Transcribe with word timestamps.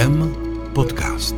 IKEM 0.00 0.36
podcast. 0.74 1.34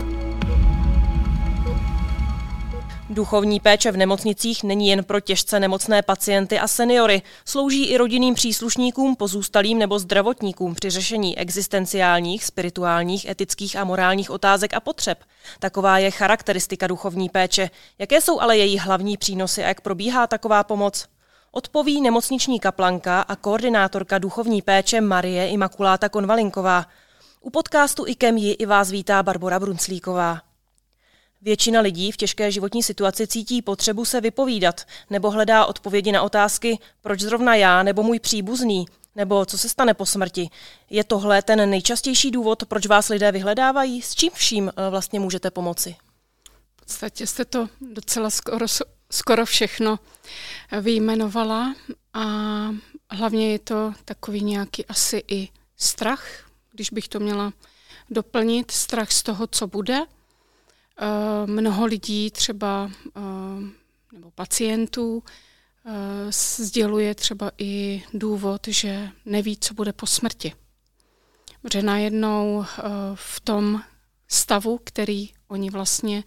Duchovní 3.10 3.60
péče 3.60 3.92
v 3.92 3.96
nemocnicích 3.96 4.64
není 4.64 4.88
jen 4.88 5.04
pro 5.04 5.20
těžce 5.20 5.60
nemocné 5.60 6.02
pacienty 6.02 6.58
a 6.58 6.68
seniory, 6.68 7.22
slouží 7.44 7.86
i 7.86 7.96
rodinným 7.96 8.34
příslušníkům, 8.34 9.16
pozůstalým 9.16 9.78
nebo 9.78 9.98
zdravotníkům 9.98 10.74
při 10.74 10.90
řešení 10.90 11.38
existenciálních, 11.38 12.44
spirituálních, 12.44 13.28
etických 13.28 13.76
a 13.76 13.84
morálních 13.84 14.30
otázek 14.30 14.74
a 14.74 14.80
potřeb. 14.80 15.18
Taková 15.58 15.98
je 15.98 16.10
charakteristika 16.10 16.86
duchovní 16.86 17.28
péče. 17.28 17.70
Jaké 17.98 18.20
jsou 18.20 18.40
ale 18.40 18.56
její 18.56 18.78
hlavní 18.78 19.16
přínosy 19.16 19.64
a 19.64 19.68
jak 19.68 19.80
probíhá 19.80 20.26
taková 20.26 20.64
pomoc? 20.64 21.06
Odpoví 21.52 22.00
nemocniční 22.00 22.60
kaplanka 22.60 23.20
a 23.20 23.36
koordinátorka 23.36 24.18
duchovní 24.18 24.62
péče 24.62 25.00
Marie 25.00 25.48
Imakuláta 25.48 26.08
Konvalinková. 26.08 26.86
U 27.44 27.50
podcastu 27.50 28.06
IKEM 28.06 28.36
ji 28.36 28.52
i 28.52 28.66
vás 28.66 28.90
vítá 28.90 29.22
Barbara 29.22 29.60
Brunclíková. 29.60 30.42
Většina 31.40 31.80
lidí 31.80 32.12
v 32.12 32.16
těžké 32.16 32.52
životní 32.52 32.82
situaci 32.82 33.26
cítí 33.26 33.62
potřebu 33.62 34.04
se 34.04 34.20
vypovídat 34.20 34.80
nebo 35.10 35.30
hledá 35.30 35.66
odpovědi 35.66 36.12
na 36.12 36.22
otázky, 36.22 36.78
proč 37.00 37.20
zrovna 37.20 37.54
já 37.54 37.82
nebo 37.82 38.02
můj 38.02 38.20
příbuzný, 38.20 38.86
nebo 39.16 39.46
co 39.46 39.58
se 39.58 39.68
stane 39.68 39.94
po 39.94 40.06
smrti. 40.06 40.50
Je 40.90 41.04
tohle 41.04 41.42
ten 41.42 41.70
nejčastější 41.70 42.30
důvod, 42.30 42.64
proč 42.64 42.86
vás 42.86 43.08
lidé 43.08 43.32
vyhledávají? 43.32 44.02
S 44.02 44.14
čím 44.14 44.30
vším 44.34 44.68
eh, 44.68 44.90
vlastně 44.90 45.20
můžete 45.20 45.50
pomoci? 45.50 45.96
V 46.76 46.84
podstatě 46.84 47.26
jste 47.26 47.44
to 47.44 47.68
docela 47.80 48.30
skoro, 48.30 48.66
skoro 49.10 49.46
všechno 49.46 49.98
vyjmenovala 50.80 51.74
a 52.14 52.24
hlavně 53.10 53.52
je 53.52 53.58
to 53.58 53.92
takový 54.04 54.44
nějaký 54.44 54.86
asi 54.86 55.22
i 55.28 55.48
strach, 55.76 56.51
když 56.72 56.90
bych 56.90 57.08
to 57.08 57.20
měla 57.20 57.52
doplnit, 58.10 58.70
strach 58.70 59.12
z 59.12 59.22
toho, 59.22 59.46
co 59.46 59.66
bude– 59.66 60.00
Eh, 60.98 61.46
mnoho 61.46 61.86
lidí, 61.86 62.30
třeba 62.30 62.90
eh, 63.16 63.20
nebo 64.12 64.30
pacientů, 64.30 65.22
eh, 65.86 66.32
sděluje 66.58 67.14
třeba 67.14 67.50
i 67.58 68.02
důvod, 68.14 68.66
že 68.68 69.08
neví, 69.24 69.56
co 69.56 69.74
bude 69.74 69.92
po 69.92 70.06
smrti. 70.06 70.52
Protože 71.62 71.82
najednou 71.82 72.64
v 73.14 73.40
tom 73.40 73.82
stavu, 74.28 74.80
který 74.84 75.30
oni 75.48 75.70
vlastně 75.70 76.24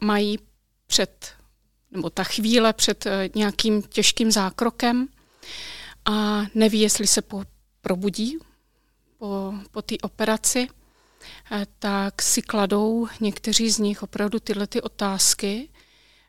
mají 0.00 0.38
před, 0.86 1.34
nebo 1.90 2.10
ta 2.10 2.24
chvíle 2.24 2.72
před 2.72 3.04
nějakým 3.34 3.82
těžkým 3.82 4.30
zákrokem 4.30 5.08
a 6.04 6.46
neví, 6.54 6.80
jestli 6.80 7.06
se 7.06 7.22
po, 7.22 7.44
probudí 7.80 8.38
po, 9.18 9.54
po 9.70 9.82
té 9.82 9.94
operaci, 10.02 10.68
Eh, 11.50 11.66
tak 11.78 12.22
si 12.22 12.42
kladou 12.42 13.08
někteří 13.20 13.70
z 13.70 13.78
nich 13.78 14.02
opravdu 14.02 14.38
tyhle 14.40 14.66
ty 14.66 14.82
otázky, 14.82 15.68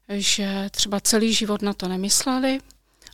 že 0.10 0.70
třeba 0.72 1.00
celý 1.00 1.34
život 1.34 1.62
na 1.62 1.74
to 1.74 1.88
nemysleli 1.88 2.60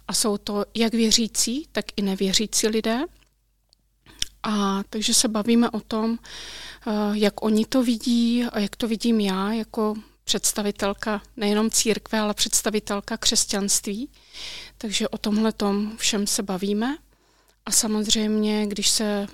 a 0.08 0.14
jsou 0.14 0.38
to 0.38 0.66
jak 0.76 0.94
věřící, 0.94 1.68
tak 1.72 1.86
i 1.96 2.02
nevěřící 2.02 2.68
lidé. 2.68 3.00
A 4.44 4.84
takže 4.90 5.14
se 5.14 5.28
bavíme 5.28 5.70
o 5.70 5.80
tom, 5.80 6.20
eh, 6.88 6.92
jak 7.14 7.44
oni 7.44 7.66
to 7.66 7.84
vidí 7.84 8.44
a 8.44 8.60
jak 8.60 8.76
to 8.76 8.88
vidím 8.88 9.20
já 9.20 9.54
jako 9.54 9.94
představitelka 10.24 11.22
nejenom 11.38 11.70
církve, 11.70 12.20
ale 12.20 12.34
představitelka 12.34 13.18
křesťanství. 13.18 14.10
Takže 14.78 15.08
o 15.08 15.18
tomhle 15.18 15.52
tom 15.52 15.98
všem 15.98 16.28
se 16.28 16.44
bavíme. 16.44 16.98
A 17.66 17.72
samozřejmě, 17.72 18.68
když 18.68 18.90
se 18.90 19.28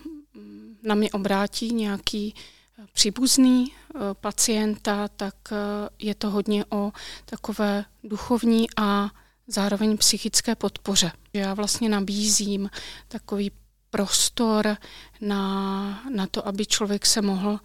na 0.84 0.96
mě 0.96 1.12
obrátí 1.12 1.74
nějaký 1.74 2.34
eh, 2.36 2.86
příbuzný 2.94 3.72
eh, 3.72 4.00
pacienta, 4.14 5.08
tak 5.08 5.36
eh, 5.52 5.56
je 6.00 6.16
to 6.16 6.30
hodně 6.30 6.66
o 6.70 6.92
takové 7.26 7.86
duchovní 8.04 8.68
a 8.78 9.10
zároveň 9.48 9.98
psychické 9.98 10.56
podpoře. 10.56 11.12
Já 11.34 11.54
vlastně 11.54 11.90
nabízím 11.90 12.70
takový 13.08 13.52
prostor 13.90 14.78
na, 15.22 16.04
na 16.16 16.28
to, 16.28 16.48
aby 16.48 16.66
člověk 16.66 17.06
se 17.06 17.22
mohl 17.22 17.60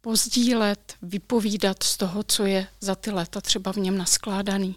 pozdílet, 0.00 0.94
vypovídat 1.02 1.82
z 1.82 1.96
toho, 1.96 2.22
co 2.22 2.46
je 2.46 2.66
za 2.80 2.94
ty 2.94 3.10
léta 3.10 3.40
třeba 3.40 3.72
v 3.72 3.76
něm 3.76 3.98
naskládaný. 3.98 4.76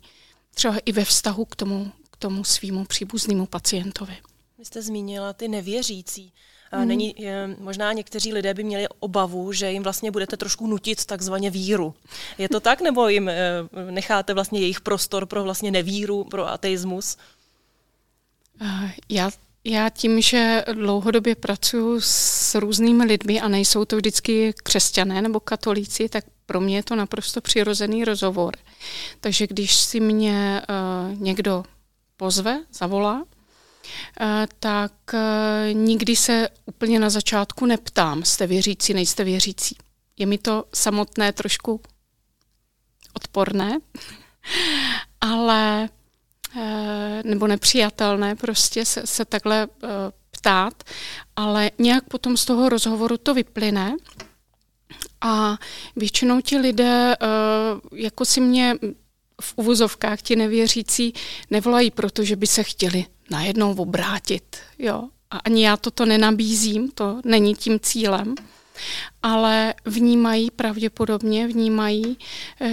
Třeba 0.54 0.78
i 0.86 0.92
ve 0.92 1.06
vztahu 1.06 1.46
k 1.46 1.56
tomu, 1.56 1.92
k 2.12 2.18
tomu 2.18 2.44
svýmu 2.44 2.86
příbuznému 2.86 3.46
pacientovi. 3.46 4.18
Vy 4.64 4.68
jste 4.68 4.82
zmínila 4.82 5.34
ty 5.34 5.48
nevěřící. 5.48 6.34
Mm. 6.76 6.88
Není, 6.88 7.16
možná 7.60 7.94
někteří 7.94 8.34
lidé 8.34 8.54
by 8.54 8.64
měli 8.64 8.88
obavu, 9.00 9.54
že 9.54 9.72
jim 9.72 9.84
vlastně 9.84 10.12
budete 10.12 10.38
trošku 10.38 10.68
nutit 10.68 11.06
takzvaně 11.06 11.50
víru. 11.50 11.96
Je 12.38 12.50
to 12.50 12.60
tak, 12.60 12.82
nebo 12.82 13.08
jim 13.08 13.30
e, 13.30 13.36
necháte 13.92 14.34
vlastně 14.34 14.60
jejich 14.60 14.82
prostor 14.82 15.26
pro 15.26 15.44
vlastně 15.44 15.72
nevíru, 15.72 16.24
pro 16.24 16.48
ateismus? 16.48 17.18
Já 19.10 19.32
já 19.64 19.90
tím, 19.90 20.22
že 20.22 20.64
dlouhodobě 20.74 21.36
pracuji 21.36 22.02
s 22.02 22.56
různými 22.56 23.04
lidmi 23.04 23.42
a 23.42 23.48
nejsou 23.48 23.86
to 23.86 23.96
vždycky 23.96 24.54
křesťané 24.64 25.22
nebo 25.22 25.40
katolíci, 25.40 26.10
tak 26.10 26.26
pro 26.46 26.62
mě 26.62 26.76
je 26.76 26.84
to 26.84 26.96
naprosto 26.96 27.42
přirozený 27.42 28.06
rozhovor. 28.06 28.54
Takže 29.20 29.48
když 29.48 29.76
si 29.76 30.00
mě 30.00 30.62
uh, 30.70 31.20
někdo 31.20 31.64
pozve, 32.18 32.64
zavolá, 32.74 33.24
Eh, 33.24 33.33
tak 34.60 34.94
eh, 35.14 35.74
nikdy 35.74 36.16
se 36.16 36.50
úplně 36.66 37.00
na 37.00 37.10
začátku 37.10 37.66
neptám, 37.66 38.24
jste 38.24 38.48
věřící, 38.48 38.94
nejste 38.94 39.24
věřící. 39.24 39.78
Je 40.18 40.26
mi 40.26 40.38
to 40.38 40.66
samotné 40.74 41.34
trošku 41.34 41.82
odporné, 43.14 43.80
ale 45.22 45.90
eh, 46.58 47.22
nebo 47.26 47.48
nepřijatelné 47.48 48.36
prostě 48.36 48.86
se, 48.86 49.08
se 49.08 49.26
takhle 49.26 49.68
ptát, 50.32 50.84
ale 51.36 51.72
nějak 51.80 52.04
potom 52.04 52.38
z 52.38 52.46
toho 52.46 52.70
rozhovoru 52.70 53.18
to 53.18 53.34
vyplyne 53.34 53.96
a 55.22 55.58
většinou 55.96 56.42
ti 56.42 56.58
lidé 56.58 57.16
jako 57.94 58.26
si 58.26 58.42
mě 58.42 58.76
v 59.44 59.54
uvozovkách 59.56 60.22
ti 60.22 60.36
nevěřící 60.36 61.14
nevolají, 61.52 61.92
protože 61.92 62.36
by 62.36 62.48
se 62.48 62.64
chtěli 62.64 63.06
najednou 63.32 63.76
obrátit. 63.76 64.58
Jo. 64.80 65.04
A 65.32 65.38
ani 65.38 65.66
já 65.66 65.78
toto 65.78 66.06
nenabízím, 66.06 66.92
to 66.92 67.22
není 67.26 67.56
tím 67.56 67.80
cílem, 67.80 68.36
ale 69.24 69.74
vnímají 69.86 70.52
pravděpodobně, 70.52 71.48
vnímají, 71.48 72.18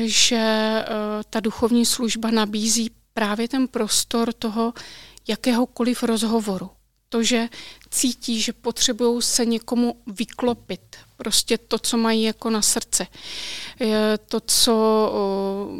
že 0.05 0.37
eh, 0.37 0.85
ta 1.31 1.41
duchovní 1.41 1.87
služba 1.87 2.31
nabízí 2.31 2.91
právě 3.15 3.49
ten 3.49 3.69
prostor 3.69 4.33
toho 4.33 4.73
jakéhokoliv 5.29 6.03
rozhovoru. 6.03 6.71
To, 7.13 7.23
že 7.23 7.49
cítí, 7.91 8.41
že 8.41 8.53
potřebují 8.53 9.23
se 9.23 9.45
někomu 9.47 9.97
vyklopit, 10.07 10.97
prostě 11.17 11.59
to, 11.59 11.79
co 11.79 11.97
mají 11.97 12.23
jako 12.23 12.51
na 12.51 12.63
srdce. 12.63 13.07
To, 14.29 14.41
co 14.47 15.13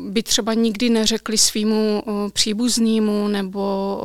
by 0.09 0.23
třeba 0.23 0.55
nikdy 0.55 0.91
neřekli 0.91 1.39
svýmu 1.39 2.03
příbuznému 2.33 3.29
nebo 3.29 4.01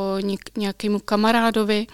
nějakému 0.57 0.99
kamarádovi, 0.99 1.87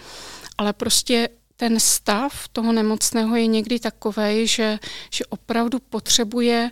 ale 0.58 0.72
prostě 0.72 1.28
ten 1.56 1.80
stav 1.80 2.48
toho 2.48 2.72
nemocného 2.72 3.36
je 3.36 3.46
někdy 3.46 3.78
takový, 3.78 4.46
že, 4.46 4.78
že 5.10 5.24
opravdu 5.26 5.78
potřebuje 5.78 6.70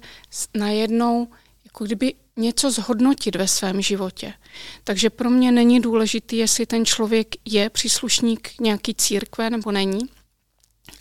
najednou 0.54 1.28
jako 1.64 1.84
kdyby 1.84 2.14
něco 2.36 2.70
zhodnotit 2.70 3.36
ve 3.36 3.48
svém 3.48 3.82
životě. 3.82 4.32
Takže 4.84 5.10
pro 5.10 5.30
mě 5.30 5.52
není 5.52 5.80
důležité, 5.80 6.36
jestli 6.36 6.66
ten 6.66 6.84
člověk 6.84 7.28
je 7.44 7.70
příslušník 7.70 8.50
nějaký 8.60 8.94
církve 8.94 9.50
nebo 9.50 9.72
není, 9.72 10.00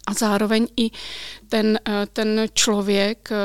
a 0.08 0.14
zároveň 0.14 0.68
i 0.78 0.92
ten, 1.50 1.80
eh, 1.88 2.06
ten 2.14 2.46
člověk 2.54 3.30
eh, 3.32 3.36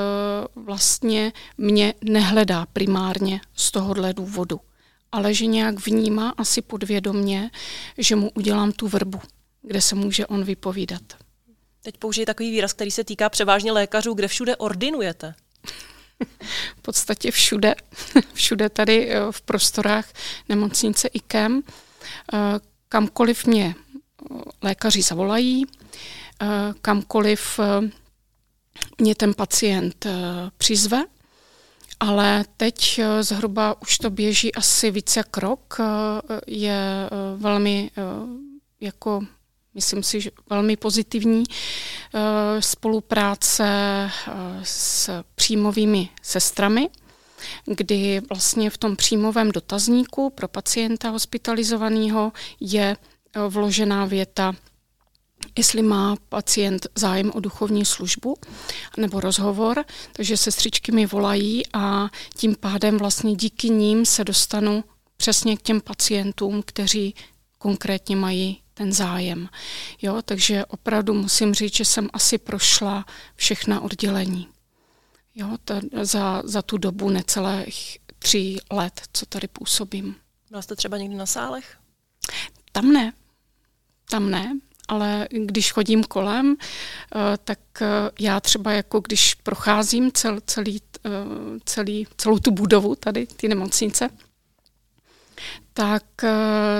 vlastně 0.54 1.32
mě 1.58 1.94
nehledá 2.04 2.66
primárně 2.72 3.40
z 3.56 3.70
tohohle 3.70 4.14
důvodu, 4.14 4.60
ale 5.12 5.34
že 5.34 5.46
nějak 5.46 5.86
vnímá 5.86 6.30
asi 6.30 6.62
podvědomně, 6.62 7.50
že 7.98 8.16
mu 8.16 8.30
udělám 8.34 8.72
tu 8.72 8.88
vrbu, 8.88 9.20
kde 9.62 9.80
se 9.80 9.94
může 9.94 10.26
on 10.26 10.44
vypovídat. 10.44 11.02
Teď 11.82 11.98
použiji 11.98 12.26
takový 12.26 12.50
výraz, 12.50 12.72
který 12.72 12.90
se 12.90 13.04
týká 13.04 13.28
převážně 13.28 13.72
lékařů, 13.72 14.14
kde 14.14 14.28
všude 14.28 14.56
ordinujete. 14.56 15.34
V 16.76 16.82
podstatě 16.82 17.30
všude, 17.30 17.74
všude 18.34 18.68
tady 18.68 19.10
eh, 19.10 19.20
v 19.30 19.42
prostorách 19.42 20.06
nemocnice 20.48 21.08
IKEM. 21.08 21.62
Kamkoliv 22.88 23.46
mě 23.46 23.74
lékaři 24.62 25.02
zavolají, 25.02 25.66
Eh, 26.42 26.74
kamkoliv 26.82 27.60
eh, 27.60 27.90
mě 29.00 29.14
ten 29.14 29.34
pacient 29.34 30.06
eh, 30.06 30.12
přizve, 30.58 31.04
ale 32.00 32.44
teď 32.56 33.00
zhruba 33.20 33.82
už 33.82 33.98
to 33.98 34.10
běží 34.10 34.54
asi 34.54 34.90
více 34.90 35.22
krok, 35.22 35.78
je 36.46 37.10
velmi 37.36 37.90
jako 38.80 39.22
myslím 39.74 40.02
si, 40.02 40.20
že 40.20 40.30
velmi 40.50 40.76
pozitivní 40.76 41.44
spolupráce 42.60 43.64
s 44.62 45.10
příjmovými 45.34 46.08
sestrami, 46.22 46.88
kdy 47.66 48.20
vlastně 48.28 48.70
v 48.70 48.78
tom 48.78 48.96
příjmovém 48.96 49.52
dotazníku 49.52 50.30
pro 50.30 50.48
pacienta 50.48 51.08
hospitalizovaného 51.08 52.32
je 52.60 52.96
vložená 53.48 54.04
věta, 54.04 54.54
jestli 55.58 55.82
má 55.82 56.16
pacient 56.28 56.86
zájem 56.94 57.32
o 57.34 57.40
duchovní 57.40 57.84
službu 57.84 58.36
nebo 58.96 59.20
rozhovor, 59.20 59.84
takže 60.12 60.36
sestřičky 60.36 60.92
mi 60.92 61.06
volají 61.06 61.62
a 61.72 62.08
tím 62.36 62.56
pádem 62.56 62.98
vlastně 62.98 63.34
díky 63.34 63.70
ním 63.70 64.06
se 64.06 64.24
dostanu 64.24 64.84
přesně 65.16 65.56
k 65.56 65.62
těm 65.62 65.80
pacientům, 65.80 66.62
kteří 66.66 67.14
konkrétně 67.58 68.16
mají 68.16 68.60
ten 68.74 68.92
zájem. 68.92 69.48
Jo, 70.02 70.22
takže 70.24 70.64
opravdu 70.64 71.14
musím 71.14 71.54
říct, 71.54 71.76
že 71.76 71.84
jsem 71.84 72.08
asi 72.12 72.38
prošla 72.38 73.06
všechna 73.34 73.80
oddělení. 73.80 74.48
Jo, 75.34 75.48
ta, 75.64 75.80
za, 76.02 76.42
za 76.44 76.62
tu 76.62 76.78
dobu 76.78 77.10
necelých 77.10 77.98
tří 78.18 78.58
let, 78.70 79.02
co 79.12 79.26
tady 79.26 79.48
působím. 79.48 80.16
Byla 80.50 80.62
jste 80.62 80.76
třeba 80.76 80.98
někdy 80.98 81.16
na 81.16 81.26
sálech? 81.26 81.76
Tam 82.72 82.92
ne. 82.92 83.12
Tam 84.10 84.30
ne, 84.30 84.58
ale 84.88 85.28
když 85.30 85.72
chodím 85.72 86.04
kolem, 86.04 86.56
eh, 86.56 87.18
tak 87.44 87.58
eh, 87.82 87.86
já 88.20 88.40
třeba 88.40 88.72
jako 88.72 89.00
když 89.00 89.34
procházím 89.34 90.12
cel, 90.12 90.40
celý, 90.46 90.80
eh, 91.06 91.10
celý, 91.64 92.06
celou 92.16 92.38
tu 92.38 92.50
budovu 92.50 92.94
tady, 92.94 93.26
ty 93.26 93.48
nemocnice, 93.48 94.10
tak 95.72 96.04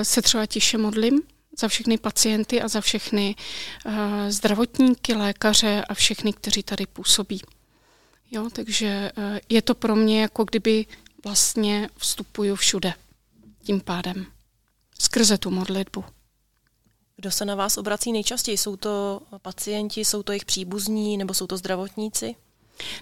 se 0.03 0.21
třeba 0.21 0.45
tiše 0.45 0.77
modlím 0.77 1.21
za 1.57 1.67
všechny 1.67 1.97
pacienty 1.97 2.61
a 2.61 2.67
za 2.67 2.81
všechny 2.81 3.35
zdravotníky, 4.29 5.13
lékaře 5.13 5.85
a 5.89 5.93
všechny, 5.93 6.33
kteří 6.33 6.63
tady 6.63 6.85
působí. 6.85 7.41
Jo, 8.31 8.49
takže 8.53 9.11
je 9.49 9.61
to 9.61 9.75
pro 9.75 9.95
mě 9.95 10.21
jako 10.21 10.43
kdyby 10.43 10.85
vlastně 11.23 11.89
vstupuju 11.97 12.55
všude 12.55 12.93
tím 13.63 13.81
pádem. 13.81 14.25
Skrze 14.99 15.37
tu 15.37 15.51
modlitbu. 15.51 16.05
Kdo 17.15 17.31
se 17.31 17.45
na 17.45 17.55
vás 17.55 17.77
obrací 17.77 18.11
nejčastěji? 18.11 18.57
Jsou 18.57 18.75
to 18.75 19.21
pacienti, 19.41 20.05
jsou 20.05 20.23
to 20.23 20.31
jejich 20.31 20.45
příbuzní 20.45 21.17
nebo 21.17 21.33
jsou 21.33 21.47
to 21.47 21.57
zdravotníci? 21.57 22.35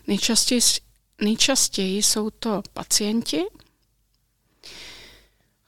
Nejčastěji, 0.08 0.62
nejčastěji 1.22 2.04
jsou 2.04 2.30
to 2.30 2.62
pacienti, 2.74 3.44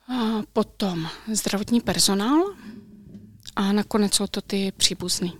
a 0.07 0.41
potom 0.53 1.09
zdravotní 1.33 1.81
personál 1.81 2.43
a 3.55 3.71
nakonec 3.71 4.13
jsou 4.13 4.27
to 4.27 4.41
ty 4.41 4.71
příbuzní, 4.77 5.33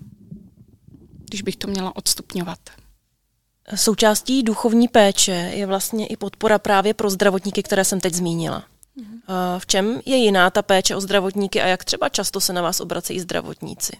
když 1.29 1.41
bych 1.41 1.56
to 1.56 1.67
měla 1.67 1.95
odstupňovat. 1.95 2.59
Součástí 3.75 4.44
duchovní 4.44 4.88
péče 4.88 5.51
je 5.53 5.65
vlastně 5.65 6.07
i 6.07 6.17
podpora 6.17 6.59
právě 6.59 6.94
pro 6.94 7.09
zdravotníky, 7.09 7.63
které 7.63 7.85
jsem 7.85 8.00
teď 8.00 8.13
zmínila. 8.13 8.63
Eh, 9.00 9.59
v 9.59 9.65
čem 9.65 10.01
je 10.06 10.17
jiná 10.17 10.50
ta 10.50 10.62
péče 10.62 10.95
o 10.95 11.01
zdravotníky 11.01 11.62
a 11.62 11.67
jak 11.67 11.85
třeba 11.85 12.09
často 12.09 12.41
se 12.41 12.53
na 12.53 12.62
vás 12.62 12.79
obracejí 12.79 13.19
zdravotníci? 13.19 13.97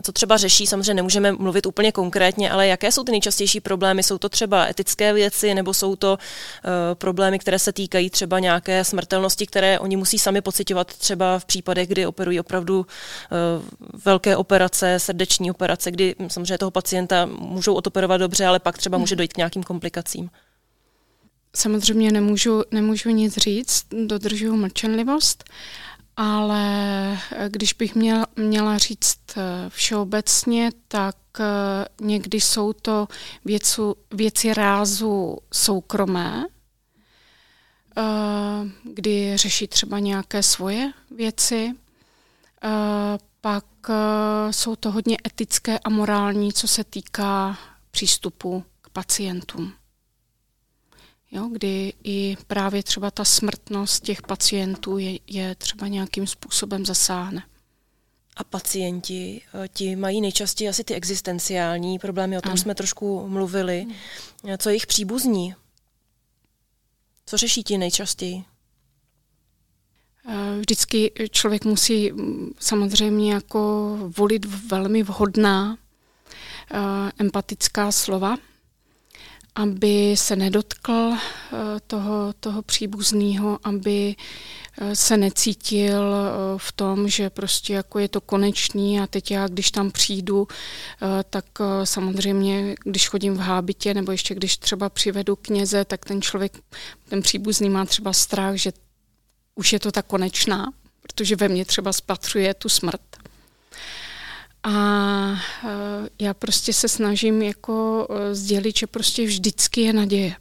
A 0.00 0.02
co 0.02 0.12
třeba 0.12 0.36
řeší, 0.36 0.66
samozřejmě 0.66 0.94
nemůžeme 0.94 1.32
mluvit 1.32 1.66
úplně 1.66 1.92
konkrétně, 1.92 2.50
ale 2.50 2.66
jaké 2.66 2.92
jsou 2.92 3.04
ty 3.04 3.10
nejčastější 3.10 3.60
problémy? 3.60 4.02
Jsou 4.02 4.18
to 4.18 4.28
třeba 4.28 4.66
etické 4.66 5.12
věci, 5.12 5.54
nebo 5.54 5.74
jsou 5.74 5.96
to 5.96 6.12
uh, 6.18 6.70
problémy, 6.94 7.38
které 7.38 7.58
se 7.58 7.72
týkají 7.72 8.10
třeba 8.10 8.38
nějaké 8.38 8.84
smrtelnosti, 8.84 9.46
které 9.46 9.78
oni 9.78 9.96
musí 9.96 10.18
sami 10.18 10.40
pocitovat 10.40 10.86
třeba 10.94 11.38
v 11.38 11.44
případech, 11.44 11.88
kdy 11.88 12.06
operují 12.06 12.40
opravdu 12.40 12.78
uh, 12.78 12.86
velké 14.04 14.36
operace, 14.36 14.98
srdeční 14.98 15.50
operace, 15.50 15.90
kdy 15.90 16.14
samozřejmě 16.28 16.58
toho 16.58 16.70
pacienta 16.70 17.26
můžou 17.26 17.74
odoperovat 17.74 18.20
dobře, 18.20 18.46
ale 18.46 18.58
pak 18.58 18.78
třeba 18.78 18.98
může 18.98 19.16
dojít 19.16 19.32
k 19.32 19.36
nějakým 19.36 19.62
komplikacím. 19.62 20.30
Samozřejmě 21.56 22.12
nemůžu, 22.12 22.62
nemůžu 22.70 23.10
nic 23.10 23.36
říct, 23.36 23.86
dodržuju 24.06 24.56
mlčenlivost, 24.56 25.44
ale 26.16 27.18
když 27.48 27.72
bych 27.72 27.94
měla, 27.94 28.26
měla 28.36 28.78
říct 28.78 29.18
eh, 29.36 29.42
všeobecně, 29.68 30.70
tak 30.88 31.16
eh, 31.40 31.44
někdy 32.00 32.40
jsou 32.40 32.72
to 32.72 33.08
věcu, 33.44 33.96
věci 34.10 34.54
rázu 34.54 35.38
soukromé, 35.52 36.44
eh, 37.96 38.02
kdy 38.82 39.36
řeší 39.36 39.68
třeba 39.68 39.98
nějaké 39.98 40.42
svoje 40.42 40.92
věci, 41.10 41.72
pak 43.40 43.64
jsou 44.50 44.76
to 44.76 44.90
hodně 44.90 45.16
etické 45.26 45.78
a 45.78 45.90
morální, 45.90 46.52
co 46.52 46.68
se 46.68 46.84
týká 46.84 47.58
přístupu 47.90 48.64
k 48.82 48.90
pacientům 48.90 49.72
jo, 51.30 51.48
kdy 51.52 51.92
i 52.04 52.36
právě 52.46 52.82
třeba 52.82 53.10
ta 53.10 53.24
smrtnost 53.24 54.02
těch 54.02 54.22
pacientů 54.22 54.98
je, 54.98 55.18
je 55.26 55.54
třeba 55.54 55.88
nějakým 55.88 56.26
způsobem 56.26 56.86
zasáhne. 56.86 57.42
A 58.36 58.44
pacienti, 58.44 59.42
eh, 59.64 59.68
ti 59.68 59.96
mají 59.96 60.20
nejčastěji 60.20 60.68
asi 60.68 60.84
ty 60.84 60.94
existenciální 60.94 61.98
problémy, 61.98 62.38
o 62.38 62.40
tom 62.40 62.50
ano. 62.50 62.58
jsme 62.58 62.74
trošku 62.74 63.28
mluvili. 63.28 63.80
Hmm. 63.80 64.58
Co 64.58 64.68
je 64.68 64.72
jejich 64.72 64.86
příbuzní? 64.86 65.54
Co 67.26 67.36
řeší 67.36 67.62
ti 67.62 67.78
nejčastěji? 67.78 68.44
Eh, 70.28 70.58
vždycky 70.58 71.12
člověk 71.30 71.64
musí 71.64 72.12
mm, 72.12 72.50
samozřejmě 72.58 73.34
jako 73.34 73.96
volit 74.18 74.44
velmi 74.44 75.02
vhodná 75.02 75.78
empatická 77.18 77.92
slova, 77.92 78.36
aby 79.54 80.16
se 80.16 80.36
nedotkl 80.36 81.12
eh, 81.12 81.56
toho, 81.86 82.32
toho 82.40 82.62
příbuzného, 82.62 83.58
aby 83.64 84.16
eh, 84.80 84.96
se 84.96 85.16
necítil 85.16 86.14
eh, 86.14 86.30
v 86.56 86.72
tom, 86.72 87.08
že 87.08 87.30
prostě 87.30 87.74
jako 87.74 87.98
je 87.98 88.08
to 88.08 88.20
konečný 88.20 89.00
a 89.00 89.06
teď 89.06 89.30
já, 89.30 89.48
když 89.48 89.70
tam 89.70 89.90
přijdu, 89.90 90.48
tak 91.30 91.44
samozřejmě, 91.84 92.74
když 92.84 93.08
chodím 93.08 93.34
v 93.34 93.40
hábitě 93.40 93.94
nebo 93.94 94.12
ještě 94.12 94.34
když 94.34 94.56
třeba 94.56 94.88
přivedu 94.88 95.36
kněze, 95.36 95.84
tak 95.84 96.04
ten 96.04 96.22
člověk, 96.22 96.58
ten 97.08 97.22
příbuzný 97.22 97.70
má 97.70 97.84
třeba 97.84 98.12
strach, 98.12 98.54
že 98.54 98.72
už 99.54 99.72
je 99.72 99.80
to 99.80 99.92
ta 99.92 100.02
konečná, 100.02 100.72
protože 101.02 101.36
ve 101.36 101.48
mně 101.48 101.64
třeba 101.64 101.92
spatřuje 101.92 102.54
tu 102.54 102.68
smrt. 102.68 103.09
A 104.62 105.32
eh, 105.64 106.08
já 106.18 106.34
prostě 106.34 106.72
se 106.72 106.88
snažím 106.88 107.42
jako 107.42 108.08
eh, 108.10 108.34
sdělit, 108.34 108.78
že 108.78 108.86
prostě 108.86 109.26
vždycky 109.26 109.80
je 109.80 109.92
naděje. 109.92 110.36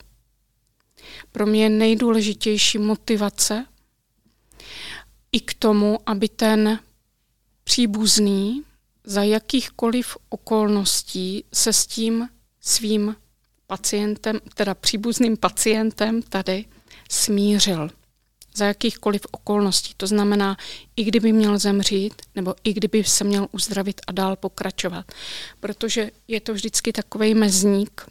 Pro 1.32 1.46
mě 1.46 1.64
je 1.64 1.70
nejdůležitější 1.70 2.78
motivace 2.78 3.66
i 5.32 5.40
k 5.40 5.54
tomu, 5.54 6.00
aby 6.06 6.30
ten 6.30 6.80
příbuzný 7.64 8.64
za 9.04 9.24
jakýchkoliv 9.24 10.18
okolností 10.30 11.44
se 11.54 11.74
s 11.74 11.86
tím 11.86 12.30
svým 12.62 13.16
pacientem, 13.68 14.40
teda 14.54 14.74
příbuzným 14.74 15.38
pacientem 15.38 16.22
tady 16.22 16.66
smířil 17.10 17.90
za 18.60 18.66
jakýchkoliv 18.66 19.22
okolností. 19.32 19.94
To 19.98 20.08
znamená, 20.08 20.58
i 20.96 21.04
kdyby 21.04 21.32
měl 21.32 21.58
zemřít, 21.58 22.13
nebo 22.36 22.56
i 22.63 22.74
kdyby 22.74 23.04
se 23.04 23.24
měl 23.24 23.48
uzdravit 23.51 24.01
a 24.08 24.12
dál 24.12 24.36
pokračovat. 24.36 25.06
Protože 25.60 26.12
je 26.28 26.39
to 26.42 26.54
vždycky 26.54 26.94
takový 26.94 27.34
mezník, 27.34 28.01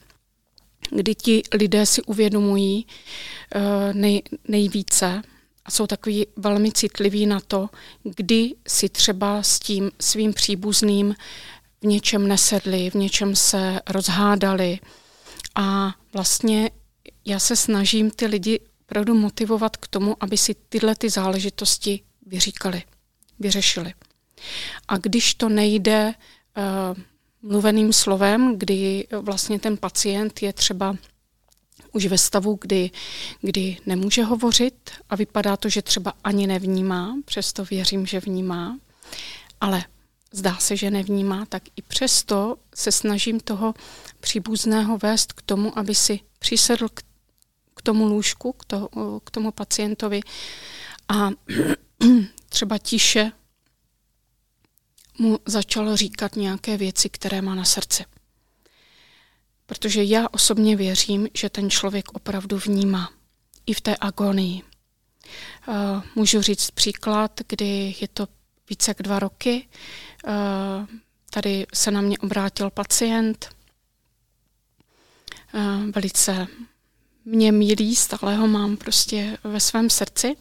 kdy 0.91 1.15
ti 1.15 1.43
lidé 1.55 1.87
si 1.87 2.03
uvědomují 2.03 2.87
uh, 2.87 3.63
nej, 3.93 4.23
nejvíce 4.49 5.23
a 5.65 5.71
jsou 5.71 5.87
takový 5.87 6.27
velmi 6.37 6.73
citliví 6.73 7.27
na 7.27 7.41
to, 7.41 7.69
kdy 8.05 8.55
si 8.69 8.89
třeba 8.89 9.43
s 9.43 9.59
tím 9.59 9.91
svým 10.01 10.33
příbuzným 10.33 11.15
v 11.83 11.87
něčem 11.87 12.29
nesedli, 12.29 12.91
v 12.91 12.95
něčem 12.95 13.37
se 13.37 13.81
rozhádali. 13.89 14.79
A 15.55 15.95
vlastně 16.13 16.71
já 17.25 17.39
se 17.39 17.57
snažím 17.57 18.11
ty 18.11 18.27
lidi 18.27 18.61
opravdu 18.89 19.15
motivovat 19.15 19.77
k 19.77 19.89
tomu, 19.89 20.17
aby 20.21 20.37
si 20.37 20.55
tyhle 20.69 20.95
ty 20.95 21.11
záležitosti 21.11 22.01
vyříkali, 22.27 22.83
vyřešili. 23.39 23.95
A 24.89 24.97
když 24.97 25.35
to 25.35 25.49
nejde 25.49 26.15
uh, 26.15 27.03
mluveným 27.51 27.93
slovem, 27.93 28.59
kdy 28.59 29.07
vlastně 29.21 29.59
ten 29.59 29.77
pacient 29.77 30.43
je 30.43 30.53
třeba 30.53 30.97
už 31.93 32.07
ve 32.07 32.19
stavu, 32.19 32.59
kdy, 32.61 32.91
kdy 33.41 33.77
nemůže 33.87 34.25
hovořit 34.25 34.91
a 35.11 35.17
vypadá 35.17 35.57
to, 35.57 35.69
že 35.69 35.83
třeba 35.83 36.13
ani 36.25 36.47
nevnímá, 36.47 37.15
přesto 37.25 37.65
věřím, 37.65 38.07
že 38.07 38.21
vnímá, 38.21 38.79
ale 39.61 39.85
zdá 40.33 40.57
se, 40.57 40.77
že 40.77 40.91
nevnímá, 40.91 41.47
tak 41.47 41.63
i 41.77 41.83
přesto 41.83 42.57
se 42.75 42.93
snažím 42.93 43.41
toho 43.41 43.75
příbuzného 44.21 44.99
vést 44.99 45.33
k 45.33 45.43
tomu, 45.43 45.79
aby 45.79 45.95
si 45.95 46.21
přisedl 46.39 46.89
k 46.95 47.08
k 47.79 47.83
tomu 47.83 48.07
lůžku, 48.07 48.53
k, 48.53 48.65
to, 48.65 48.89
k 49.25 49.31
tomu 49.31 49.53
pacientovi 49.53 50.21
a 51.09 51.31
třeba 52.49 52.79
tiše 52.79 53.33
mu 55.19 55.39
začal 55.47 55.97
říkat 55.97 56.37
nějaké 56.37 56.77
věci, 56.77 57.09
které 57.09 57.43
má 57.43 57.55
na 57.55 57.65
srdci. 57.65 58.05
Protože 59.67 60.05
já 60.05 60.29
osobně 60.31 60.77
věřím, 60.77 61.29
že 61.35 61.51
ten 61.51 61.71
člověk 61.71 62.09
opravdu 62.13 62.59
vnímá 62.59 63.13
i 63.67 63.75
v 63.75 63.81
té 63.81 63.97
agonii. 64.01 64.63
Uh, 65.69 65.75
můžu 66.15 66.43
říct 66.43 66.71
příklad, 66.71 67.41
kdy 67.49 67.95
je 68.01 68.09
to 68.09 68.29
více 68.71 68.91
jak 68.91 69.03
dva 69.03 69.19
roky. 69.19 69.69
Uh, 70.27 70.33
tady 71.31 71.67
se 71.75 71.91
na 71.91 72.01
mě 72.01 72.19
obrátil 72.19 72.71
pacient, 72.71 73.49
uh, 75.55 75.91
velice 75.95 76.47
mě 77.29 77.53
milý, 77.53 77.97
stále 77.97 78.37
ho 78.37 78.49
mám 78.49 78.77
prostě 78.77 79.39
ve 79.45 79.61
svém 79.61 79.91
srdci. 79.91 80.37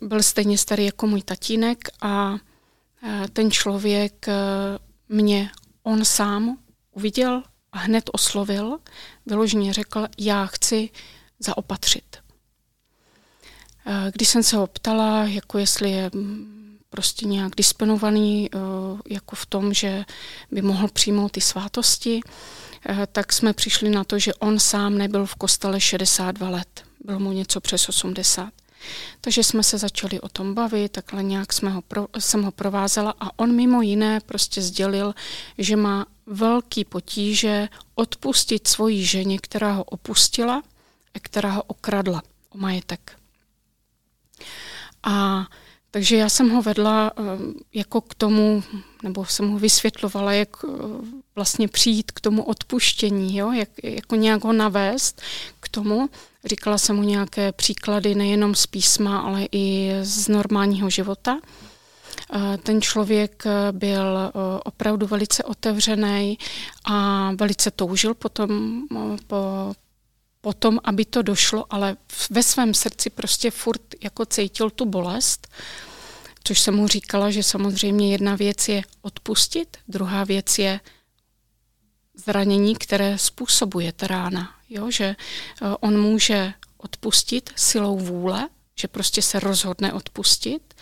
Byl 0.00 0.22
stejně 0.22 0.58
starý 0.58 0.84
jako 0.84 1.06
můj 1.06 1.22
tatínek 1.22 1.88
a 2.02 2.36
ten 3.32 3.50
člověk 3.50 4.26
mě 5.08 5.50
on 5.82 6.04
sám 6.04 6.58
uviděl 6.92 7.42
a 7.72 7.78
hned 7.78 8.10
oslovil, 8.12 8.78
vyloženě 9.26 9.72
řekl, 9.72 10.06
já 10.18 10.46
chci 10.46 10.90
zaopatřit. 11.38 12.16
Když 14.12 14.28
jsem 14.28 14.42
se 14.42 14.56
ho 14.56 14.66
ptala, 14.66 15.24
jako 15.24 15.58
jestli 15.58 15.90
je 15.90 16.10
mm, 16.14 16.78
prostě 16.90 17.26
nějak 17.26 17.56
disponovaný, 17.56 18.50
jako 19.08 19.36
v 19.36 19.46
tom, 19.46 19.74
že 19.74 20.04
by 20.50 20.62
mohl 20.62 20.88
přijmout 20.88 21.32
ty 21.32 21.40
svátosti, 21.40 22.20
tak 23.12 23.32
jsme 23.32 23.52
přišli 23.52 23.90
na 23.90 24.04
to, 24.04 24.18
že 24.18 24.34
on 24.34 24.58
sám 24.58 24.98
nebyl 24.98 25.26
v 25.26 25.34
kostele 25.34 25.80
62 25.80 26.48
let. 26.48 26.84
Bylo 27.04 27.18
mu 27.18 27.32
něco 27.32 27.60
přes 27.60 27.88
80. 27.88 28.52
Takže 29.20 29.44
jsme 29.44 29.62
se 29.62 29.78
začali 29.78 30.20
o 30.20 30.28
tom 30.28 30.54
bavit, 30.54 30.92
takhle 30.92 31.22
nějak 31.22 31.52
jsme 31.52 31.70
ho 31.70 31.82
pro, 31.82 32.06
jsem 32.18 32.42
ho 32.42 32.52
provázela 32.52 33.14
a 33.20 33.38
on 33.38 33.54
mimo 33.54 33.82
jiné 33.82 34.20
prostě 34.20 34.62
sdělil, 34.62 35.14
že 35.58 35.76
má 35.76 36.06
velký 36.26 36.84
potíže 36.84 37.68
odpustit 37.94 38.68
svoji 38.68 39.06
ženě, 39.06 39.38
která 39.38 39.72
ho 39.72 39.84
opustila 39.84 40.62
a 41.14 41.18
která 41.22 41.50
ho 41.50 41.62
okradla 41.62 42.22
o 42.50 42.58
majetek. 42.58 43.18
A 45.02 45.46
takže 45.94 46.16
já 46.16 46.28
jsem 46.28 46.50
ho 46.50 46.62
vedla 46.62 47.12
eh, 47.16 47.22
jako 47.74 48.00
k 48.00 48.14
tomu, 48.14 48.62
nebo 49.02 49.26
jsem 49.26 49.50
ho 49.50 49.58
vysvětlovala, 49.58 50.32
jak 50.32 50.48
eh, 50.64 50.68
vlastně 51.34 51.68
přijít 51.68 52.12
k 52.12 52.20
tomu 52.20 52.42
odpuštění, 52.42 53.36
jo? 53.36 53.52
Jak, 53.52 53.68
jako 53.82 54.16
nějak 54.16 54.44
ho 54.44 54.52
navést 54.52 55.22
k 55.60 55.68
tomu. 55.68 56.10
Říkala 56.44 56.78
jsem 56.78 56.96
mu 56.96 57.02
nějaké 57.02 57.52
příklady 57.52 58.14
nejenom 58.14 58.54
z 58.54 58.66
písma, 58.66 59.18
ale 59.18 59.46
i 59.52 59.92
z 60.02 60.28
normálního 60.28 60.90
života. 60.90 61.38
Eh, 62.34 62.58
ten 62.58 62.82
člověk 62.82 63.44
byl 63.72 64.32
opravdu 64.64 65.06
velice 65.06 65.44
otevřený 65.44 66.38
a 66.84 67.30
velice 67.36 67.70
toužil 67.70 68.14
potom 68.14 68.82
po, 69.26 69.36
potom, 70.44 70.76
aby 70.84 71.04
to 71.04 71.22
došlo, 71.22 71.64
ale 71.70 71.96
ve 72.30 72.42
svém 72.42 72.74
srdci 72.74 73.10
prostě 73.10 73.50
furt 73.50 73.80
jako 74.02 74.26
cítil 74.26 74.70
tu 74.70 74.84
bolest, 74.84 75.48
což 76.44 76.60
jsem 76.60 76.74
mu 76.74 76.88
říkala, 76.88 77.30
že 77.30 77.42
samozřejmě 77.42 78.12
jedna 78.12 78.36
věc 78.36 78.68
je 78.68 78.82
odpustit, 79.02 79.76
druhá 79.88 80.24
věc 80.24 80.58
je 80.58 80.80
zranění, 82.14 82.76
které 82.76 83.18
způsobuje 83.18 83.92
ta 83.92 84.06
rána. 84.06 84.54
Jo? 84.68 84.90
Že 84.90 85.04
eh, 85.04 85.16
on 85.80 86.00
může 86.00 86.52
odpustit 86.76 87.50
silou 87.56 87.98
vůle, 87.98 88.48
že 88.76 88.88
prostě 88.88 89.22
se 89.22 89.40
rozhodne 89.40 89.92
odpustit, 89.92 90.74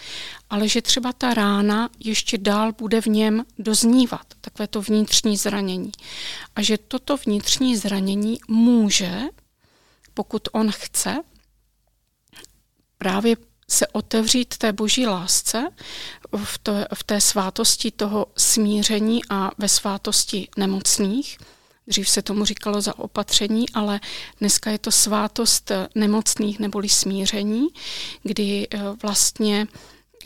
ale 0.50 0.68
že 0.68 0.82
třeba 0.82 1.12
ta 1.12 1.34
rána 1.34 1.90
ještě 2.00 2.38
dál 2.38 2.72
bude 2.72 3.00
v 3.00 3.06
něm 3.06 3.44
doznívat, 3.58 4.26
takové 4.40 4.66
to 4.66 4.82
vnitřní 4.82 5.36
zranění. 5.36 5.92
A 6.56 6.62
že 6.62 6.78
toto 6.78 7.16
vnitřní 7.16 7.76
zranění 7.76 8.38
může 8.48 9.22
pokud 10.14 10.48
on 10.52 10.72
chce, 10.72 11.22
právě 12.98 13.36
se 13.68 13.86
otevřít 13.86 14.56
té 14.56 14.72
boží 14.72 15.06
lásce 15.06 15.70
v, 16.44 16.58
to, 16.58 16.72
v 16.94 17.04
té 17.04 17.20
svátosti 17.20 17.90
toho 17.90 18.26
smíření 18.36 19.20
a 19.30 19.50
ve 19.58 19.68
svátosti 19.68 20.48
nemocných. 20.56 21.38
Dřív 21.86 22.08
se 22.08 22.22
tomu 22.22 22.44
říkalo 22.44 22.80
za 22.80 22.98
opatření, 22.98 23.70
ale 23.70 24.00
dneska 24.40 24.70
je 24.70 24.78
to 24.78 24.90
svátost 24.90 25.72
nemocných 25.94 26.58
neboli 26.58 26.88
smíření, 26.88 27.68
kdy 28.22 28.68
eh, 28.70 28.78
vlastně 29.02 29.66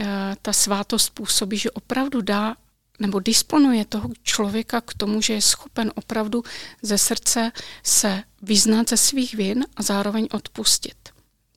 eh, 0.00 0.36
ta 0.42 0.52
svátost 0.52 1.10
působí, 1.10 1.58
že 1.58 1.70
opravdu 1.70 2.20
dá 2.20 2.56
nebo 2.98 3.20
disponuje 3.20 3.84
toho 3.84 4.10
člověka 4.22 4.80
k 4.80 4.94
tomu, 4.94 5.22
že 5.22 5.32
je 5.32 5.42
schopen 5.42 5.92
opravdu 5.94 6.44
ze 6.82 6.98
srdce 6.98 7.52
se 7.82 8.22
vyznat 8.42 8.88
ze 8.88 8.96
svých 8.96 9.34
vin 9.34 9.66
a 9.76 9.82
zároveň 9.82 10.28
odpustit 10.32 10.96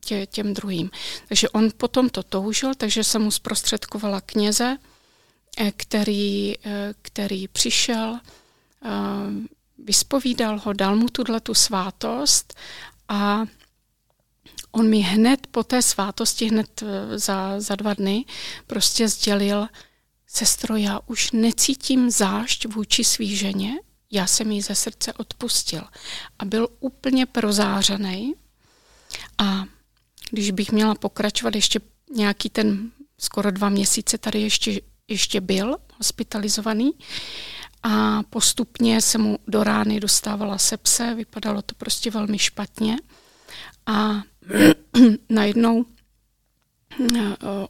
tě, 0.10 0.26
těm 0.26 0.54
druhým. 0.54 0.92
Takže 1.28 1.50
on 1.50 1.70
potom 1.78 2.10
to 2.10 2.24
toužil, 2.24 2.76
takže 2.76 3.04
jsem 3.04 3.22
mu 3.22 3.32
zprostředkovala 3.32 4.22
kněze, 4.22 4.78
eh, 5.58 5.72
který, 5.72 6.56
eh, 6.66 6.94
který 7.02 7.48
přišel, 7.48 8.20
eh, 8.20 8.90
vyspovídal 9.78 10.60
ho, 10.60 10.74
dal 10.74 10.96
mu 10.96 11.10
tuhle 11.10 11.40
tu 11.40 11.54
svátost 11.54 12.54
a 13.10 13.46
on 14.72 14.90
mi 14.90 15.00
hned 15.00 15.48
po 15.48 15.64
té 15.64 15.82
svátosti, 15.82 16.46
hned 16.46 16.84
za, 17.16 17.60
za 17.60 17.76
dva 17.76 17.94
dny, 17.94 18.26
prostě 18.68 19.08
sdělil, 19.08 19.68
sestro, 20.32 20.76
já 20.76 21.00
už 21.06 21.32
necítím 21.32 22.10
zášť 22.12 22.66
vůči 22.66 23.04
svý 23.04 23.36
ženě, 23.36 23.74
já 24.12 24.28
jsem 24.28 24.52
jí 24.52 24.62
ze 24.62 24.76
srdce 24.76 25.14
odpustil. 25.14 25.84
A 26.40 26.46
byl 26.46 26.68
úplně 26.80 27.26
prozářený. 27.26 28.36
A 29.38 29.66
když 30.32 30.52
bych 30.52 30.72
měla 30.72 30.96
pokračovat 30.96 31.56
ještě 31.56 31.80
nějaký 32.16 32.50
ten 32.50 32.92
skoro 33.20 33.52
dva 33.52 33.70
měsíce 33.70 34.18
tady 34.18 34.42
ještě, 34.42 34.82
ještě 35.08 35.42
byl 35.42 35.78
hospitalizovaný 35.98 36.92
a 37.84 38.24
postupně 38.24 39.02
se 39.02 39.18
mu 39.18 39.40
do 39.48 39.64
rány 39.64 40.00
dostávala 40.00 40.58
sepse, 40.58 41.16
vypadalo 41.16 41.62
to 41.62 41.76
prostě 41.76 42.12
velmi 42.12 42.40
špatně 42.40 42.98
a 43.86 44.24
najednou 45.30 45.86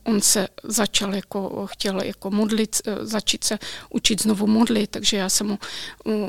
on 0.03 0.21
se 0.21 0.47
začal 0.63 1.15
jako, 1.15 1.67
chtěl 1.67 2.01
jako 2.01 2.31
modlit, 2.31 2.81
eh, 2.85 3.05
začít 3.05 3.43
se 3.43 3.59
učit 3.89 4.21
znovu 4.21 4.47
modlit, 4.47 4.89
takže 4.89 5.17
já 5.17 5.29
jsem 5.29 5.47
mu 5.47 5.59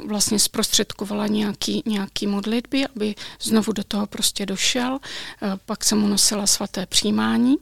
vlastně 0.06 0.38
zprostředkovala 0.38 1.26
nějaký, 1.26 1.82
nějaký 1.86 2.26
modlitby, 2.26 2.86
aby 2.96 3.14
znovu 3.40 3.72
do 3.72 3.84
toho 3.84 4.06
prostě 4.06 4.46
došel. 4.46 4.98
Eh, 5.42 5.50
pak 5.66 5.84
jsem 5.84 5.98
mu 5.98 6.06
nosila 6.06 6.46
svaté 6.46 6.86
přijímání. 6.86 7.56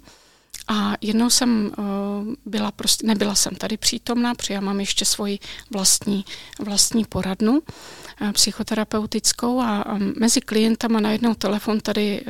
A 0.69 0.95
jednou 1.01 1.31
jsem 1.31 1.73
byla 2.47 2.71
prostě, 2.71 3.07
nebyla 3.07 3.35
jsem 3.35 3.55
tady 3.55 3.77
přítomná, 3.77 4.35
protože 4.35 4.55
já 4.55 4.61
mám 4.61 4.81
ještě 4.81 5.05
svoji 5.05 5.39
vlastní, 5.71 6.25
vlastní 6.59 7.05
poradnu 7.05 7.63
psychoterapeutickou 8.33 9.61
a, 9.61 9.83
a 9.83 9.99
mezi 9.99 10.41
klientama 10.41 11.01
najednou 11.01 11.35
telefon 11.35 11.81
tady 11.81 12.21
e, 12.21 12.25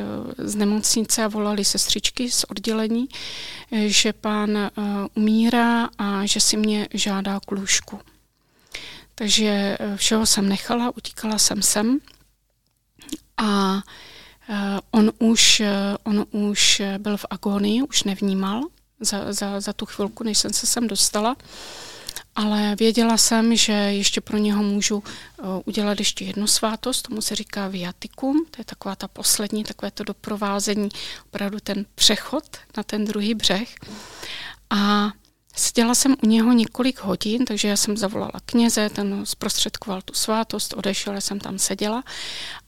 z 0.48 0.54
nemocnice 0.54 1.24
a 1.24 1.28
volali 1.28 1.64
sestřičky 1.64 2.30
z 2.30 2.44
oddělení, 2.44 3.08
že 3.86 4.12
pán 4.12 4.70
umírá 5.14 5.88
a 5.98 6.26
že 6.26 6.40
si 6.40 6.56
mě 6.56 6.88
žádá 6.94 7.40
k 7.46 7.50
lůžku. 7.50 8.00
Takže 9.14 9.78
všeho 9.96 10.26
jsem 10.26 10.48
nechala, 10.48 10.96
utíkala 10.96 11.38
jsem 11.38 11.62
sem 11.62 11.98
a 13.36 13.82
on 14.90 15.12
už, 15.18 15.62
on 16.02 16.26
už 16.30 16.82
byl 16.98 17.16
v 17.16 17.26
agonii, 17.30 17.82
už 17.82 18.04
nevnímal 18.04 18.62
za, 19.00 19.32
za, 19.32 19.60
za 19.60 19.72
tu 19.72 19.86
chvilku, 19.86 20.24
než 20.24 20.38
jsem 20.38 20.52
se 20.52 20.66
sem 20.66 20.88
dostala 20.88 21.36
ale 22.38 22.76
věděla 22.78 23.16
jsem, 23.16 23.56
že 23.56 23.72
ještě 23.72 24.20
pro 24.20 24.38
něho 24.38 24.62
můžu 24.62 25.02
eh, 25.04 25.42
udělat 25.64 25.98
ještě 25.98 26.24
jednu 26.24 26.46
svátost, 26.46 27.08
tomu 27.08 27.22
se 27.22 27.34
říká 27.34 27.68
viatikum, 27.68 28.46
to 28.50 28.60
je 28.60 28.64
taková 28.64 28.96
ta 28.96 29.08
poslední, 29.08 29.64
takové 29.64 29.90
to 29.90 30.04
doprovázení, 30.04 30.88
opravdu 31.26 31.58
ten 31.60 31.86
přechod 31.94 32.44
na 32.76 32.82
ten 32.82 33.04
druhý 33.04 33.34
břeh. 33.34 33.74
A 34.70 35.12
seděla 35.56 35.94
jsem 35.94 36.16
u 36.22 36.26
něho 36.26 36.52
několik 36.52 37.00
hodin, 37.00 37.44
takže 37.44 37.68
já 37.68 37.76
jsem 37.76 37.96
zavolala 37.96 38.32
kněze, 38.46 38.90
ten 38.90 39.26
zprostředkoval 39.26 40.02
tu 40.02 40.14
svátost, 40.14 40.72
odešel, 40.72 41.14
já 41.14 41.20
jsem 41.20 41.40
tam 41.40 41.58
seděla 41.58 42.04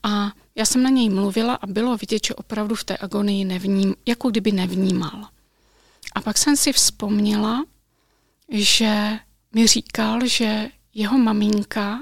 a 0.03 0.33
já 0.55 0.65
jsem 0.65 0.83
na 0.83 0.91
něj 0.91 1.09
mluvila 1.09 1.55
a 1.55 1.67
bylo 1.67 1.97
vidět, 1.97 2.27
že 2.27 2.35
opravdu 2.35 2.75
v 2.75 2.85
té 2.85 2.97
agonii 2.97 3.45
nevním, 3.45 3.95
jako 4.07 4.31
kdyby 4.31 4.53
nevnímal. 4.53 5.29
A 6.15 6.21
pak 6.21 6.39
jsem 6.39 6.57
si 6.57 6.73
vzpomněla, 6.73 7.65
že 8.49 9.19
mi 9.55 9.67
říkal, 9.67 10.27
že 10.27 10.69
jeho 10.95 11.19
maminka 11.19 12.01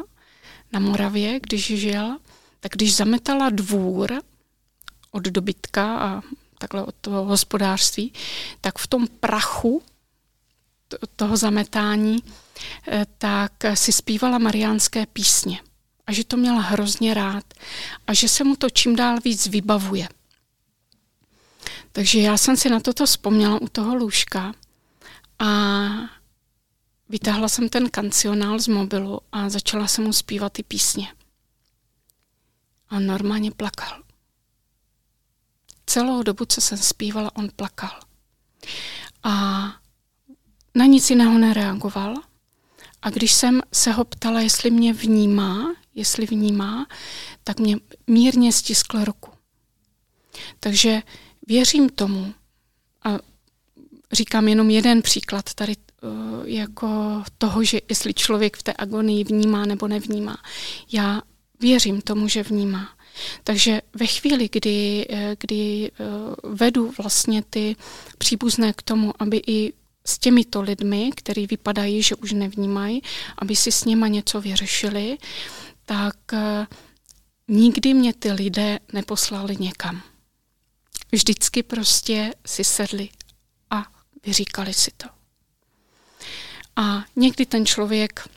na 0.72 0.80
Moravě, 0.80 1.40
když 1.40 1.66
žil, 1.66 2.18
tak 2.60 2.72
když 2.72 2.96
zametala 2.96 3.50
dvůr 3.50 4.20
od 5.10 5.22
dobytka 5.22 5.98
a 5.98 6.22
takhle 6.58 6.84
od 6.84 6.94
toho 7.00 7.24
hospodářství, 7.24 8.12
tak 8.60 8.78
v 8.78 8.86
tom 8.86 9.06
prachu 9.20 9.82
toho 11.16 11.36
zametání, 11.36 12.22
eh, 12.88 13.06
tak 13.18 13.52
si 13.74 13.92
zpívala 13.92 14.38
mariánské 14.38 15.06
písně 15.06 15.60
a 16.06 16.12
že 16.12 16.24
to 16.24 16.36
měla 16.36 16.60
hrozně 16.60 17.14
rád 17.14 17.44
a 18.06 18.14
že 18.14 18.28
se 18.28 18.44
mu 18.44 18.56
to 18.56 18.70
čím 18.70 18.96
dál 18.96 19.20
víc 19.24 19.46
vybavuje. 19.46 20.08
Takže 21.92 22.20
já 22.20 22.36
jsem 22.36 22.56
si 22.56 22.70
na 22.70 22.80
toto 22.80 23.06
vzpomněla 23.06 23.60
u 23.60 23.68
toho 23.68 23.94
lůžka 23.94 24.54
a 25.38 25.46
vytáhla 27.08 27.48
jsem 27.48 27.68
ten 27.68 27.90
kancionál 27.90 28.58
z 28.58 28.68
mobilu 28.68 29.20
a 29.32 29.48
začala 29.48 29.86
jsem 29.86 30.04
mu 30.04 30.12
zpívat 30.12 30.52
ty 30.52 30.62
písně. 30.62 31.12
A 32.88 32.98
normálně 32.98 33.50
plakal. 33.50 34.02
Celou 35.86 36.22
dobu, 36.22 36.44
co 36.44 36.60
jsem 36.60 36.78
zpívala, 36.78 37.36
on 37.36 37.48
plakal. 37.56 38.00
A 39.22 39.64
na 40.78 40.86
nic 40.86 41.10
jiného 41.10 41.38
nereagoval. 41.38 42.14
A 43.02 43.10
když 43.10 43.32
jsem 43.32 43.62
se 43.72 43.92
ho 43.92 44.04
ptala, 44.04 44.40
jestli 44.40 44.70
mě 44.70 44.92
vnímá, 44.92 45.74
jestli 45.94 46.26
vnímá, 46.26 46.86
tak 47.44 47.60
mě 47.60 47.76
mírně 48.06 48.52
stiskl 48.52 49.04
ruku. 49.04 49.30
Takže 50.60 51.02
věřím 51.46 51.88
tomu, 51.88 52.34
a 53.04 53.18
říkám 54.12 54.48
jenom 54.48 54.70
jeden 54.70 55.02
příklad 55.02 55.54
tady 55.54 55.76
uh, 55.76 56.48
jako 56.48 57.22
toho, 57.38 57.64
že 57.64 57.80
jestli 57.88 58.14
člověk 58.14 58.56
v 58.56 58.62
té 58.62 58.72
agonii 58.72 59.24
vnímá 59.24 59.66
nebo 59.66 59.88
nevnímá. 59.88 60.36
Já 60.92 61.22
věřím 61.60 62.00
tomu, 62.00 62.28
že 62.28 62.42
vnímá. 62.42 62.88
Takže 63.44 63.80
ve 63.94 64.06
chvíli, 64.06 64.48
kdy, 64.52 65.06
eh, 65.10 65.36
kdy 65.40 65.90
eh, 65.90 66.04
vedu 66.42 66.92
vlastně 66.98 67.42
ty 67.50 67.76
příbuzné 68.18 68.72
k 68.72 68.82
tomu, 68.82 69.12
aby 69.18 69.42
i 69.46 69.72
s 70.08 70.18
těmito 70.18 70.62
lidmi, 70.62 71.10
který 71.14 71.46
vypadají, 71.46 72.02
že 72.02 72.14
už 72.14 72.32
nevnímají, 72.32 73.02
aby 73.38 73.56
si 73.56 73.72
s 73.72 73.84
nima 73.84 74.08
něco 74.08 74.40
vyřešili, 74.40 75.18
tak 75.84 76.16
nikdy 77.48 77.94
mě 77.94 78.12
ty 78.12 78.32
lidé 78.32 78.78
neposlali 78.92 79.56
někam 79.60 80.02
vždycky 81.12 81.62
prostě 81.62 82.34
si 82.46 82.64
sedli 82.64 83.08
a 83.70 83.86
vyříkali 84.26 84.74
si 84.74 84.90
to. 84.96 85.08
A 86.76 87.04
někdy 87.16 87.46
ten 87.46 87.66
člověk, 87.66 88.28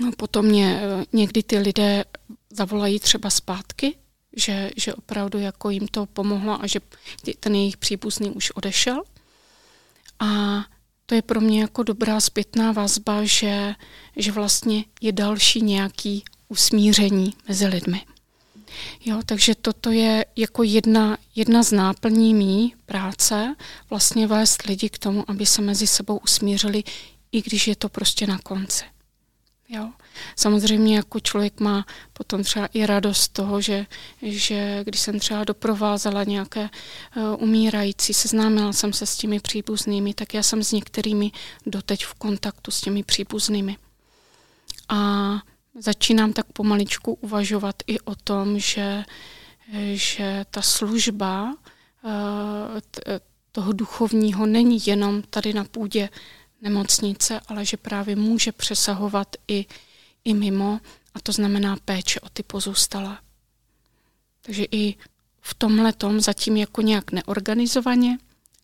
no 0.00 0.12
potom 0.12 0.46
mě, 0.46 0.80
někdy 1.12 1.42
ty 1.42 1.58
lidé 1.58 2.04
zavolají 2.50 3.00
třeba 3.00 3.30
zpátky, 3.30 3.96
že, 4.36 4.70
že 4.76 4.94
opravdu 4.94 5.38
jako 5.38 5.70
jim 5.70 5.88
to 5.88 6.06
pomohlo 6.06 6.62
a 6.62 6.66
že 6.66 6.80
ten 7.40 7.54
jejich 7.54 7.76
příbuzný 7.76 8.30
už 8.30 8.50
odešel. 8.50 9.02
A 10.20 10.64
to 11.06 11.14
je 11.14 11.22
pro 11.22 11.40
mě 11.40 11.60
jako 11.60 11.82
dobrá 11.82 12.20
zpětná 12.20 12.72
vazba, 12.72 13.24
že, 13.24 13.74
že 14.16 14.32
vlastně 14.32 14.84
je 15.00 15.12
další 15.12 15.62
nějaký 15.62 16.24
usmíření 16.48 17.34
mezi 17.48 17.66
lidmi. 17.66 18.02
Jo, 19.04 19.20
takže 19.26 19.54
toto 19.54 19.90
je 19.90 20.26
jako 20.36 20.62
jedna, 20.62 21.18
jedna 21.34 21.62
z 21.62 21.72
náplní 21.72 22.34
mý 22.34 22.74
práce, 22.86 23.54
vlastně 23.90 24.26
vést 24.26 24.62
lidi 24.62 24.88
k 24.88 24.98
tomu, 24.98 25.30
aby 25.30 25.46
se 25.46 25.62
mezi 25.62 25.86
sebou 25.86 26.16
usmířili, 26.16 26.84
i 27.32 27.42
když 27.42 27.68
je 27.68 27.76
to 27.76 27.88
prostě 27.88 28.26
na 28.26 28.38
konci. 28.38 28.84
Jo. 29.68 29.92
Samozřejmě 30.36 30.96
jako 30.96 31.20
člověk 31.20 31.60
má 31.60 31.86
potom 32.12 32.42
třeba 32.42 32.66
i 32.66 32.86
radost 32.86 33.28
toho, 33.28 33.60
že, 33.60 33.86
že 34.22 34.80
když 34.84 35.00
jsem 35.00 35.18
třeba 35.18 35.44
doprovázela 35.44 36.24
nějaké 36.24 36.60
uh, 37.16 37.42
umírající, 37.42 38.14
seznámila 38.14 38.72
jsem 38.72 38.92
se 38.92 39.06
s 39.06 39.16
těmi 39.16 39.40
příbuznými, 39.40 40.14
tak 40.14 40.34
já 40.34 40.42
jsem 40.42 40.62
s 40.62 40.72
některými 40.72 41.32
doteď 41.66 42.04
v 42.04 42.14
kontaktu 42.14 42.70
s 42.70 42.80
těmi 42.80 43.02
příbuznými. 43.02 43.76
A 44.88 45.30
začínám 45.78 46.32
tak 46.32 46.46
pomaličku 46.52 47.12
uvažovat 47.14 47.76
i 47.86 48.00
o 48.00 48.14
tom, 48.14 48.58
že, 48.58 49.04
že 49.92 50.46
ta 50.50 50.62
služba 50.62 51.54
eh, 52.04 53.20
toho 53.52 53.72
duchovního 53.72 54.46
není 54.46 54.78
jenom 54.86 55.22
tady 55.22 55.52
na 55.52 55.64
půdě 55.64 56.08
nemocnice, 56.62 57.40
ale 57.48 57.64
že 57.64 57.76
právě 57.76 58.16
může 58.16 58.52
přesahovat 58.52 59.36
i, 59.48 59.66
i 60.24 60.34
mimo, 60.34 60.80
a 61.14 61.20
to 61.20 61.32
znamená 61.32 61.76
péče 61.84 62.20
o 62.20 62.28
ty 62.28 62.42
pozůstalé. 62.42 63.18
Takže 64.42 64.64
i 64.70 64.94
v 65.40 65.54
tomhle 65.54 65.92
tom 65.92 66.20
zatím 66.20 66.56
jako 66.56 66.82
nějak 66.82 67.12
neorganizovaně, 67.12 68.18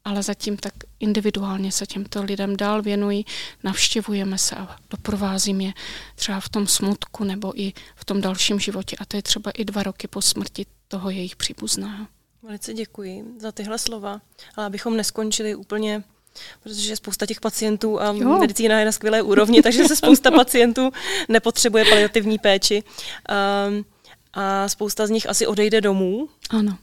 ale 0.05 0.23
zatím 0.23 0.57
tak 0.57 0.73
individuálně 1.01 1.73
se 1.73 1.87
těmto 1.87 2.23
lidem 2.23 2.57
dál 2.57 2.83
věnují, 2.83 3.27
navštěvujeme 3.63 4.39
se 4.39 4.57
a 4.57 4.77
doprovázím 4.91 5.61
je 5.61 5.73
třeba 6.15 6.41
v 6.41 6.49
tom 6.49 6.67
smutku 6.67 7.25
nebo 7.25 7.61
i 7.61 7.73
v 7.97 8.05
tom 8.05 8.21
dalším 8.21 8.61
životě 8.61 8.97
a 8.97 9.05
to 9.05 9.17
je 9.17 9.23
třeba 9.23 9.51
i 9.51 9.65
dva 9.65 9.83
roky 9.83 10.09
po 10.09 10.23
smrti 10.23 10.67
toho 10.89 11.11
jejich 11.11 11.37
příbuzného. 11.37 12.07
Velice 12.43 12.75
děkuji 12.75 13.25
za 13.39 13.53
tyhle 13.53 13.79
slova, 13.79 14.21
ale 14.57 14.67
abychom 14.67 14.97
neskončili 14.97 15.55
úplně 15.55 16.05
protože 16.62 16.97
spousta 16.97 17.27
těch 17.27 17.40
pacientů 17.40 18.01
a 18.01 18.07
jo. 18.07 18.38
medicína 18.38 18.79
je 18.79 18.85
na 18.85 18.92
skvělé 18.92 19.23
úrovni, 19.23 19.62
takže 19.62 19.85
se 19.85 19.97
spousta 19.97 20.31
pacientů 20.31 20.90
nepotřebuje 21.29 21.85
paliativní 21.85 22.38
péči. 22.38 22.83
Um, 23.68 23.85
a 24.33 24.68
spousta 24.68 25.07
z 25.07 25.11
nich 25.11 25.29
asi 25.29 25.47
odejde 25.47 25.81
domů. 25.81 26.29
Ano. 26.51 26.79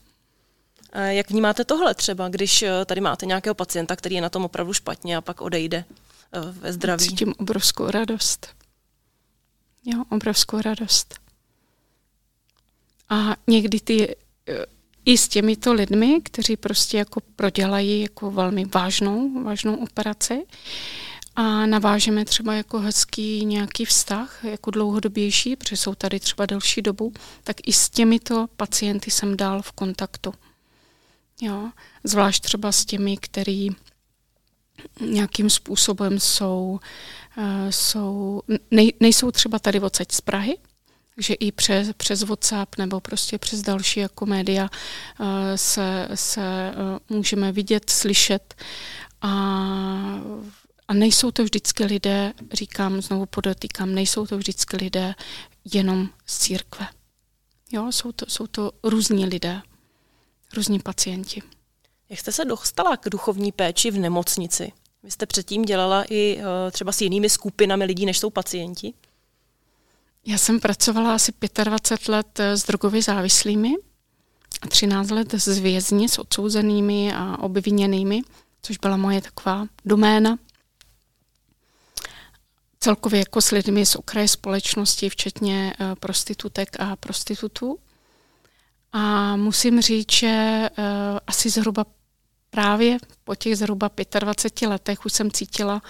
Jak 0.94 1.30
vnímáte 1.30 1.66
tohle 1.66 1.96
třeba, 1.96 2.30
když 2.30 2.62
eh, 2.62 2.86
tady 2.86 3.02
máte 3.02 3.26
nějakého 3.26 3.56
pacienta, 3.56 3.96
který 3.96 4.16
je 4.16 4.22
na 4.22 4.30
tom 4.30 4.46
opravdu 4.46 4.74
špatně 4.74 5.18
a 5.18 5.22
pak 5.22 5.42
odejde 5.42 5.86
eh, 6.34 6.40
ve 6.42 6.74
zdraví? 6.74 7.06
Cítím 7.06 7.34
obrovskou 7.38 7.92
radost. 7.92 8.48
Jo, 9.86 10.04
obrovskou 10.10 10.62
radost. 10.62 11.20
A 13.10 13.36
někdy 13.48 13.80
ty 13.80 14.16
eh, 14.48 14.66
i 15.10 15.18
s 15.18 15.28
těmito 15.28 15.74
lidmi, 15.74 16.22
kteří 16.24 16.58
prostě 16.58 16.98
jako 16.98 17.22
prodělají 17.36 18.02
jako 18.02 18.32
velmi 18.32 18.66
vážnou, 18.66 19.44
vážnou 19.44 19.76
operaci 19.76 20.46
a 21.36 21.66
navážeme 21.66 22.26
třeba 22.26 22.54
jako 22.54 22.80
hezký 22.80 23.46
nějaký 23.46 23.86
vztah, 23.86 24.44
jako 24.44 24.72
dlouhodobější, 24.72 25.56
protože 25.56 25.78
jsou 25.78 25.96
tady 25.96 26.20
třeba 26.20 26.46
delší 26.46 26.82
dobu, 26.82 27.14
tak 27.44 27.56
i 27.66 27.74
s 27.74 27.90
těmito 27.90 28.48
pacienty 28.58 29.12
jsem 29.12 29.38
dál 29.38 29.62
v 29.62 29.72
kontaktu. 29.72 30.34
Jo? 31.42 31.70
Zvlášť 32.04 32.44
třeba 32.44 32.72
s 32.72 32.86
těmi, 32.86 33.18
který 33.18 33.70
nějakým 35.02 35.50
způsobem 35.50 36.20
jsou, 36.20 36.80
uh, 37.38 37.44
jsou 37.70 38.42
nej, 38.72 38.94
nejsou 39.00 39.32
třeba 39.32 39.60
tady 39.60 39.80
odsaď 39.80 40.12
z 40.12 40.22
Prahy, 40.22 40.58
takže 41.20 41.34
i 41.34 41.52
přes, 41.52 41.88
přes 41.98 42.24
WhatsApp 42.24 42.78
nebo 42.78 43.00
prostě 43.00 43.38
přes 43.38 43.62
další 43.62 44.00
jako 44.00 44.26
média 44.26 44.70
uh, 45.20 45.28
se, 45.56 46.08
se 46.16 46.74
uh, 47.10 47.18
můžeme 47.18 47.52
vidět, 47.52 47.90
slyšet 47.90 48.56
a, 49.22 49.30
a 50.88 50.94
nejsou 50.94 51.32
to 51.32 51.44
vždycky 51.44 51.86
lidé, 51.86 52.34
říkám, 52.54 53.02
znovu 53.02 53.26
podotýkám, 53.26 53.94
nejsou 53.96 54.26
to 54.28 54.38
vždycky 54.38 54.78
lidé 54.78 55.16
jenom 55.74 56.10
z 56.26 56.38
církve. 56.38 56.88
Jo, 57.72 57.92
jsou 57.92 58.12
to, 58.12 58.26
jsou 58.28 58.48
to 58.48 58.72
různí 58.84 59.26
lidé 59.26 59.62
různí 60.56 60.80
pacienti. 60.80 61.42
Jak 62.10 62.20
jste 62.20 62.32
se 62.32 62.46
dostala 62.46 62.98
k 62.98 63.10
duchovní 63.10 63.52
péči 63.52 63.92
v 63.92 63.98
nemocnici? 63.98 64.72
Vy 65.04 65.12
jste 65.12 65.26
předtím 65.26 65.62
dělala 65.62 66.06
i 66.10 66.38
uh, 66.38 66.44
třeba 66.72 66.92
s 66.92 67.02
jinými 67.02 67.30
skupinami 67.30 67.86
lidí, 67.86 68.06
než 68.06 68.20
jsou 68.20 68.30
pacienti? 68.30 68.94
Já 70.30 70.38
jsem 70.38 70.60
pracovala 70.60 71.16
asi 71.16 71.34
25 71.64 72.08
let 72.08 72.40
s 72.40 72.64
drogově 72.64 73.02
závislými 73.02 73.76
a 74.62 74.68
13 74.68 75.10
let 75.10 75.34
s 75.34 75.60
vězni, 75.60 76.10
s 76.10 76.20
odsouzenými 76.20 77.14
a 77.14 77.38
obviněnými, 77.40 78.22
což 78.62 78.78
byla 78.78 78.98
moje 78.98 79.22
taková 79.22 79.68
doména. 79.86 80.38
Celkově 82.80 83.20
jako 83.20 83.42
s 83.42 83.52
lidmi 83.52 83.86
z 83.86 83.96
okraje 83.96 84.28
společnosti, 84.28 85.10
včetně 85.10 85.74
uh, 85.80 85.96
prostitutek 85.96 86.80
a 86.80 86.96
prostitutů. 86.96 87.80
A 88.92 89.36
musím 89.36 89.82
říct, 89.82 90.12
že 90.12 90.70
uh, 90.78 90.86
asi 91.28 91.50
zhruba 91.50 91.86
právě 92.50 92.98
po 93.24 93.36
těch 93.36 93.58
zhruba 93.58 93.90
25 94.20 94.68
letech 94.68 95.06
už 95.06 95.14
jsem 95.14 95.32
cítila, 95.32 95.82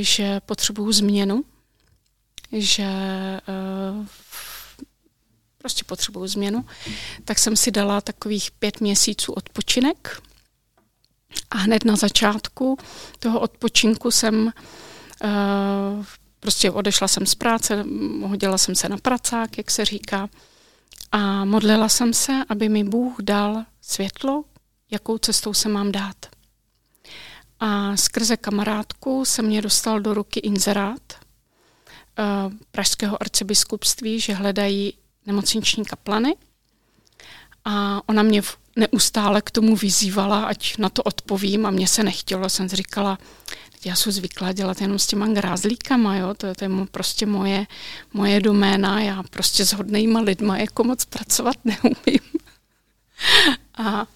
že 0.00 0.40
potřebuju 0.40 0.92
změnu, 0.92 1.44
že 2.52 2.88
uh, 3.48 4.06
prostě 5.58 5.84
potřebuju 5.84 6.26
změnu, 6.26 6.64
tak 7.24 7.38
jsem 7.38 7.56
si 7.56 7.70
dala 7.70 8.00
takových 8.00 8.50
pět 8.50 8.80
měsíců 8.80 9.32
odpočinek 9.32 10.22
a 11.50 11.56
hned 11.56 11.84
na 11.84 11.96
začátku 11.96 12.78
toho 13.18 13.40
odpočinku 13.40 14.10
jsem 14.10 14.52
uh, 15.24 16.04
prostě 16.40 16.70
odešla 16.70 17.08
jsem 17.08 17.26
z 17.26 17.34
práce, 17.34 17.84
hodila 18.22 18.58
jsem 18.58 18.74
se 18.74 18.88
na 18.88 18.96
pracák, 18.96 19.58
jak 19.58 19.70
se 19.70 19.84
říká, 19.84 20.28
a 21.12 21.44
modlila 21.44 21.88
jsem 21.88 22.14
se, 22.14 22.32
aby 22.48 22.68
mi 22.68 22.84
Bůh 22.84 23.16
dal 23.20 23.64
světlo, 23.80 24.44
jakou 24.90 25.18
cestou 25.18 25.54
se 25.54 25.68
mám 25.68 25.92
dát. 25.92 26.16
A 27.60 27.96
skrze 27.96 28.36
kamarádku 28.36 29.24
se 29.24 29.42
mě 29.42 29.62
dostal 29.62 30.00
do 30.00 30.14
ruky 30.14 30.40
inzerát 30.40 31.21
Pražského 32.70 33.22
arcibiskupství, 33.22 34.20
že 34.20 34.34
hledají 34.34 34.94
nemocniční 35.26 35.84
kaplany. 35.84 36.36
A 37.64 38.00
ona 38.06 38.22
mě 38.22 38.42
neustále 38.76 39.42
k 39.42 39.50
tomu 39.50 39.76
vyzývala, 39.76 40.44
ať 40.44 40.78
na 40.78 40.88
to 40.88 41.02
odpovím 41.02 41.66
a 41.66 41.70
mě 41.70 41.88
se 41.88 42.02
nechtělo. 42.02 42.48
Jsem 42.48 42.68
říkala, 42.68 43.18
já 43.84 43.96
jsem 43.96 44.12
zvyklá 44.12 44.52
dělat 44.52 44.80
jenom 44.80 44.98
s 44.98 45.06
těma 45.06 45.26
grázlíkama, 45.26 46.16
jo? 46.16 46.34
to 46.34 46.46
je, 46.46 46.54
to 46.54 46.64
je 46.64 46.70
prostě 46.90 47.26
moje, 47.26 47.66
moje 48.12 48.40
doména, 48.40 49.00
já 49.00 49.22
prostě 49.22 49.64
s 49.64 49.72
hodnýma 49.72 50.20
lidma 50.20 50.58
jako 50.58 50.84
moc 50.84 51.04
pracovat 51.04 51.56
neumím. 51.64 52.20
a 53.74 54.06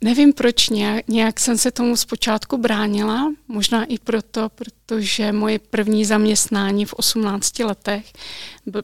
nevím 0.00 0.32
proč, 0.32 0.68
nějak, 0.68 1.08
nějak 1.08 1.40
jsem 1.40 1.58
se 1.58 1.70
tomu 1.70 1.96
zpočátku 1.96 2.58
bránila, 2.58 3.32
možná 3.48 3.84
i 3.84 3.98
proto, 3.98 4.48
protože 4.48 5.32
moje 5.32 5.58
první 5.58 6.04
zaměstnání 6.04 6.84
v 6.84 6.92
18 6.92 7.58
letech 7.58 8.12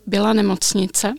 byla 0.06 0.32
nemocnice, 0.32 1.14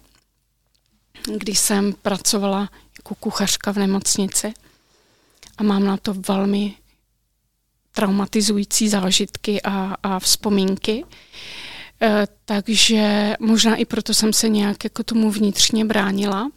kdy 1.37 1.55
jsem 1.55 1.93
pracovala 1.93 2.69
jako 2.99 3.15
kuchařka 3.15 3.71
v 3.71 3.77
nemocnici 3.77 4.53
a 5.57 5.63
mám 5.63 5.85
na 5.85 5.97
to 5.97 6.13
velmi 6.13 6.75
traumatizující 7.91 8.89
zážitky 8.89 9.61
a, 9.61 9.95
a 10.03 10.19
vzpomínky. 10.19 11.05
E, 12.01 12.27
takže 12.45 13.33
možná 13.39 13.75
i 13.75 13.85
proto 13.85 14.13
jsem 14.13 14.33
se 14.33 14.49
nějak 14.49 14.83
jako 14.83 15.03
tomu 15.03 15.31
vnitřně 15.31 15.85
bránila. 15.85 16.51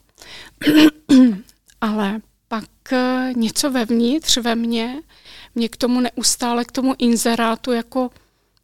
Ale 1.81 2.21
pak 2.49 2.93
e, 2.93 3.33
něco 3.37 3.71
vevnitř 3.71 4.37
ve 4.37 4.55
mně 4.55 5.03
mě 5.55 5.69
k 5.69 5.77
tomu 5.77 6.01
neustále, 6.01 6.65
k 6.65 6.73
tomu 6.73 6.95
inzerátu 6.99 7.73
jako 7.73 8.11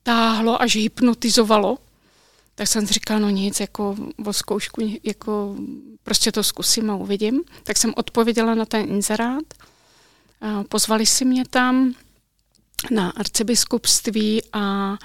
táhlo 0.02 0.62
až 0.62 0.76
hypnotizovalo. 0.76 1.78
Tak 2.54 2.68
jsem 2.68 2.86
si 2.86 2.94
říkala, 2.94 3.20
no 3.20 3.30
nic, 3.30 3.60
jako 3.60 3.96
o 4.24 4.32
zkoušku, 4.32 4.98
jako 5.02 5.56
prostě 6.02 6.32
to 6.32 6.42
zkusím 6.42 6.90
a 6.90 6.96
uvidím. 6.96 7.42
Tak 7.62 7.76
jsem 7.76 7.92
odpověděla 7.96 8.54
na 8.54 8.64
ten 8.64 8.88
inzerát. 8.88 9.44
Pozvali 10.68 11.06
si 11.06 11.24
mě 11.24 11.44
tam, 11.50 11.94
na 12.90 13.10
arcibiskupství 13.10 14.42
a, 14.52 14.60
a 14.60 14.98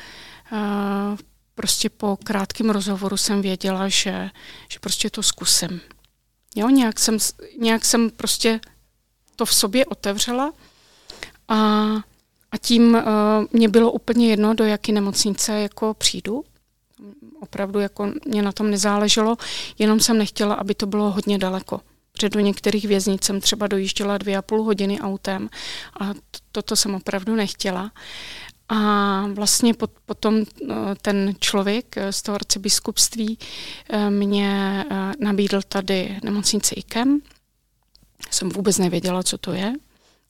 prostě 1.55 1.89
po 1.89 2.17
krátkém 2.23 2.69
rozhovoru 2.69 3.17
jsem 3.17 3.41
věděla, 3.41 3.87
že, 3.87 4.29
že 4.69 4.79
prostě 4.79 5.09
to 5.09 5.23
zkusím. 5.23 5.81
Jo, 6.57 6.69
nějak 6.69 6.99
jsem, 6.99 7.17
nějak 7.59 7.85
jsem 7.85 8.09
prostě 8.09 8.59
to 9.35 9.45
v 9.45 9.53
sobě 9.53 9.85
otevřela 9.85 10.53
a, 11.47 11.57
a 12.51 12.57
tím 12.61 12.93
uh, 12.93 13.01
mě 13.51 13.69
bylo 13.69 13.91
úplně 13.91 14.29
jedno, 14.29 14.53
do 14.53 14.63
jaké 14.63 14.91
nemocnice 14.91 15.53
jako 15.59 15.93
přijdu. 15.93 16.43
Opravdu 17.39 17.79
jako 17.79 18.11
mě 18.25 18.41
na 18.41 18.51
tom 18.51 18.71
nezáleželo, 18.71 19.37
jenom 19.79 19.99
jsem 19.99 20.17
nechtěla, 20.17 20.55
aby 20.55 20.75
to 20.75 20.85
bylo 20.85 21.11
hodně 21.11 21.37
daleko. 21.37 21.81
Protože 22.11 22.29
do 22.29 22.39
některých 22.39 22.87
věznic 22.87 23.23
jsem 23.23 23.41
třeba 23.41 23.67
dojížděla 23.67 24.17
dvě 24.17 24.37
a 24.37 24.41
půl 24.41 24.63
hodiny 24.63 24.99
autem 24.99 25.49
a 25.99 26.13
toto 26.51 26.75
jsem 26.75 26.95
opravdu 26.95 27.35
nechtěla. 27.35 27.91
A 28.69 29.27
vlastně 29.33 29.73
pot, 29.73 29.91
potom 30.05 30.35
eh, 30.41 30.75
ten 31.01 31.33
člověk 31.39 31.97
eh, 31.97 32.13
z 32.13 32.21
toho 32.21 32.35
arcibiskupství 32.35 33.37
eh, 33.89 34.09
mě 34.09 34.85
nabídl 35.19 35.61
tady 35.67 36.19
nemocnici 36.23 36.75
IKEM. 36.75 37.21
Jsem 38.31 38.49
vůbec 38.49 38.77
nevěděla, 38.77 39.23
co 39.23 39.37
to 39.37 39.51
je, 39.53 39.73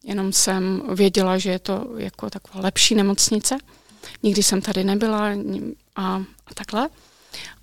jenom 0.03 0.33
jsem 0.33 0.81
věděla, 0.95 1.37
že 1.37 1.51
je 1.51 1.59
to 1.59 1.89
jako 1.97 2.29
taková 2.29 2.63
lepší 2.63 2.95
nemocnice. 2.95 3.57
Nikdy 4.23 4.43
jsem 4.43 4.61
tady 4.61 4.83
nebyla 4.83 5.29
a, 5.95 6.23
a 6.47 6.53
takhle. 6.53 6.89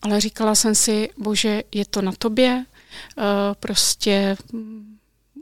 Ale 0.03 0.21
říkala 0.21 0.55
jsem 0.55 0.75
si, 0.75 1.11
bože, 1.19 1.63
je 1.73 1.85
to 1.85 2.03
na 2.03 2.13
tobě, 2.19 2.65
prostě 3.61 4.37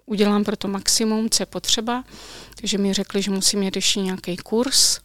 udělám 0.06 0.44
pro 0.44 0.56
to 0.56 0.68
maximum, 0.68 1.30
co 1.30 1.42
je 1.42 1.46
potřeba. 1.46 2.04
Takže 2.60 2.78
mi 2.78 2.92
řekli, 2.92 3.22
že 3.22 3.30
musím 3.30 3.60
mít 3.60 3.76
ještě 3.76 4.00
nějaký 4.00 4.36
kurz. 4.36 5.00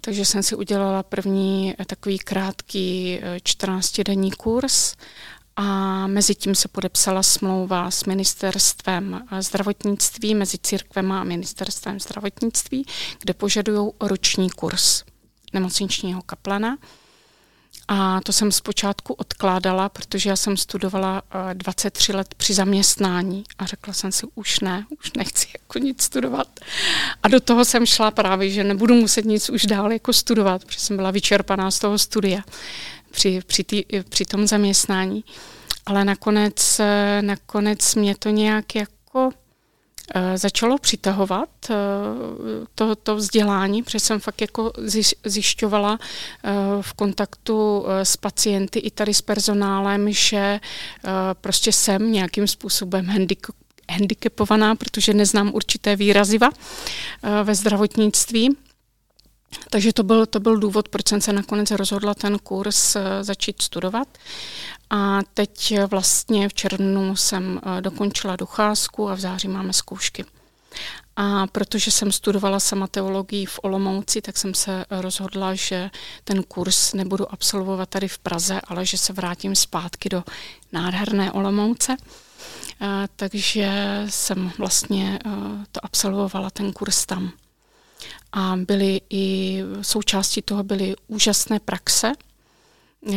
Takže 0.00 0.24
jsem 0.24 0.42
si 0.42 0.56
udělala 0.56 1.02
první 1.02 1.74
eh, 1.78 1.84
takový 1.84 2.18
krátký 2.18 3.20
14-denní 3.36 4.30
eh, 4.32 4.36
kurz 4.36 4.96
a 5.56 6.06
mezi 6.06 6.34
tím 6.34 6.54
se 6.54 6.68
podepsala 6.68 7.22
smlouva 7.22 7.90
s 7.90 8.04
ministerstvem 8.04 9.26
zdravotnictví, 9.40 10.34
mezi 10.34 10.58
církvem 10.58 11.12
a 11.12 11.24
ministerstvem 11.24 12.00
zdravotnictví, 12.00 12.86
kde 13.20 13.34
požadují 13.34 13.90
roční 14.00 14.50
kurz 14.50 15.04
nemocničního 15.52 16.22
kaplana. 16.22 16.78
A 17.88 18.20
to 18.20 18.32
jsem 18.32 18.52
zpočátku 18.52 19.12
odkládala, 19.12 19.88
protože 19.88 20.30
já 20.30 20.36
jsem 20.36 20.56
studovala 20.56 21.22
23 21.52 22.12
eh, 22.12 22.16
let 22.16 22.34
při 22.34 22.54
zaměstnání 22.54 23.44
a 23.58 23.66
řekla 23.66 23.94
jsem 23.94 24.12
si, 24.12 24.26
už 24.34 24.60
ne, 24.60 24.86
už 25.00 25.12
nechci 25.12 25.46
jako 25.58 25.78
nic 25.78 26.02
studovat. 26.02 26.48
A 27.22 27.28
do 27.28 27.40
toho 27.40 27.64
jsem 27.64 27.86
šla 27.86 28.10
právě, 28.10 28.50
že 28.50 28.64
nebudu 28.64 28.94
muset 28.94 29.24
nic 29.24 29.50
už 29.50 29.66
dál 29.66 29.92
jako 29.92 30.12
studovat, 30.12 30.64
protože 30.64 30.80
jsem 30.80 30.96
byla 30.96 31.10
vyčerpaná 31.10 31.70
z 31.70 31.78
toho 31.78 31.98
studia 31.98 32.42
při, 33.10 33.40
při, 33.46 33.64
tý, 33.64 33.84
při 34.08 34.24
tom 34.24 34.46
zaměstnání. 34.46 35.24
Ale 35.86 36.04
nakonec, 36.04 36.80
eh, 36.80 37.22
nakonec 37.22 37.94
mě 37.94 38.14
to 38.16 38.28
nějak 38.28 38.74
jako 38.74 39.30
začalo 40.34 40.78
přitahovat 40.78 41.48
eh, 41.70 41.74
to, 42.74 42.96
to 42.96 43.16
vzdělání, 43.16 43.82
protože 43.82 44.00
jsem 44.00 44.20
fakt 44.20 44.40
jako 44.40 44.72
zjišťovala 45.24 45.98
eh, 45.98 46.52
v 46.80 46.92
kontaktu 46.92 47.84
s 47.88 48.16
pacienty 48.16 48.78
i 48.78 48.90
tady 48.90 49.14
s 49.14 49.22
personálem, 49.22 50.12
že 50.12 50.60
prostě 51.40 51.72
jsem 51.72 52.12
nějakým 52.12 52.46
způsobem 52.46 53.06
handicapovaná, 53.90 54.74
protože 54.74 55.14
neznám 55.14 55.50
určité 55.54 55.96
výraziva 55.96 56.50
ve 57.42 57.54
zdravotnictví. 57.54 58.56
Takže 59.70 59.92
to 59.92 60.02
byl, 60.02 60.26
to 60.26 60.40
byl 60.40 60.56
důvod, 60.56 60.88
proč 60.88 61.08
jsem 61.08 61.20
se 61.20 61.32
nakonec 61.32 61.70
rozhodla 61.70 62.14
ten 62.14 62.38
kurz 62.38 62.96
začít 63.22 63.62
studovat. 63.62 64.08
A 64.90 65.20
teď 65.34 65.78
vlastně 65.90 66.48
v 66.48 66.54
červnu 66.54 67.16
jsem 67.16 67.60
eh, 67.62 67.80
dokončila 67.80 68.36
docházku 68.36 69.08
a 69.08 69.14
v 69.14 69.20
září 69.20 69.48
máme 69.48 69.72
zkoušky. 69.72 70.24
A 71.16 71.46
protože 71.46 71.90
jsem 71.90 72.12
studovala 72.12 72.60
sama 72.60 72.86
teologii 72.86 73.46
v 73.46 73.60
Olomouci, 73.62 74.22
tak 74.22 74.36
jsem 74.36 74.54
se 74.54 74.84
rozhodla, 74.90 75.54
že 75.54 75.90
ten 76.24 76.42
kurz 76.42 76.92
nebudu 76.92 77.32
absolvovat 77.32 77.88
tady 77.88 78.08
v 78.08 78.18
Praze, 78.18 78.60
ale 78.60 78.86
že 78.86 78.98
se 78.98 79.12
vrátím 79.12 79.56
zpátky 79.56 80.08
do 80.08 80.24
nádherné 80.72 81.32
Olomouce. 81.32 81.96
Eh, 82.80 83.08
takže 83.16 83.70
jsem 84.08 84.52
vlastně 84.58 85.18
eh, 85.26 85.30
to 85.72 85.84
absolvovala, 85.84 86.50
ten 86.50 86.72
kurz 86.72 87.06
tam. 87.06 87.32
A 88.38 88.56
byly 88.56 89.00
i 89.10 89.58
součástí 89.82 90.42
toho 90.42 90.64
byly 90.64 90.96
úžasné 91.06 91.60
praxe, 91.60 92.12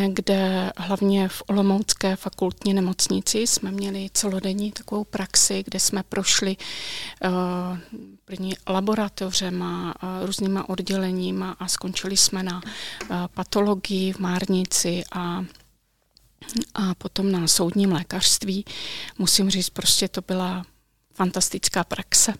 kde 0.07 0.71
hlavně 0.77 1.27
v 1.27 1.43
Olomoucké 1.47 2.15
fakultní 2.15 2.73
nemocnici 2.73 3.47
jsme 3.47 3.71
měli 3.71 4.09
celodenní 4.13 4.71
takovou 4.71 5.03
praxi, 5.03 5.63
kde 5.65 5.79
jsme 5.79 6.03
prošli 6.03 6.57
uh, 6.57 7.31
první 8.25 8.53
laboratořema, 8.67 9.93
uh, 10.03 10.25
různýma 10.25 10.69
odděleníma 10.69 11.55
a 11.59 11.67
skončili 11.67 12.17
jsme 12.17 12.43
na 12.43 12.61
uh, 12.63 13.17
patologii 13.33 14.13
v 14.13 14.19
Márnici 14.19 15.03
a 15.11 15.45
a 16.73 16.95
potom 16.95 17.31
na 17.31 17.47
soudním 17.47 17.91
lékařství. 17.91 18.65
Musím 19.17 19.49
říct, 19.49 19.69
prostě 19.69 20.07
to 20.07 20.21
byla 20.21 20.65
fantastická 21.13 21.83
praxe. 21.83 22.33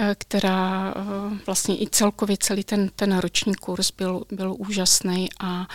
Eh, 0.00 0.14
která 0.18 0.94
eh, 0.96 1.38
vlastně 1.46 1.82
i 1.82 1.86
celkově 1.90 2.36
celý 2.40 2.64
ten, 2.64 2.90
ten 2.96 3.18
roční 3.18 3.54
kurz 3.54 3.90
byl, 3.90 4.24
byl 4.30 4.54
úžasný 4.58 5.28
a 5.40 5.66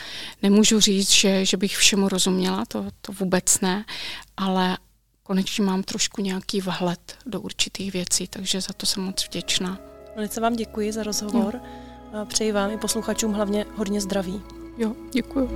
nemůžu 0.44 0.80
říct, 0.80 1.12
že, 1.12 1.46
že 1.46 1.58
bych 1.58 1.78
všemu 1.78 2.10
rozuměla, 2.10 2.66
to, 2.66 2.86
to 3.02 3.12
vůbec 3.12 3.60
ne, 3.60 3.86
ale 4.38 4.78
konečně 5.24 5.64
mám 5.66 5.84
trošku 5.84 6.22
nějaký 6.22 6.62
vhled 6.62 7.18
do 7.26 7.42
určitých 7.42 7.94
věcí, 7.94 8.28
takže 8.28 8.62
za 8.62 8.74
to 8.74 8.86
jsem 8.86 9.04
moc 9.04 9.26
vděčná. 9.26 9.80
Velice 10.16 10.42
vám 10.42 10.56
děkuji 10.56 10.92
za 10.92 11.04
rozhovor. 11.04 11.62
Jo. 12.14 12.26
Přeji 12.26 12.52
vám 12.52 12.72
i 12.72 12.78
posluchačům 12.78 13.34
hlavně 13.34 13.66
hodně 13.76 14.02
zdraví. 14.02 14.42
Jo, 14.78 14.96
děkuji. 15.14 15.50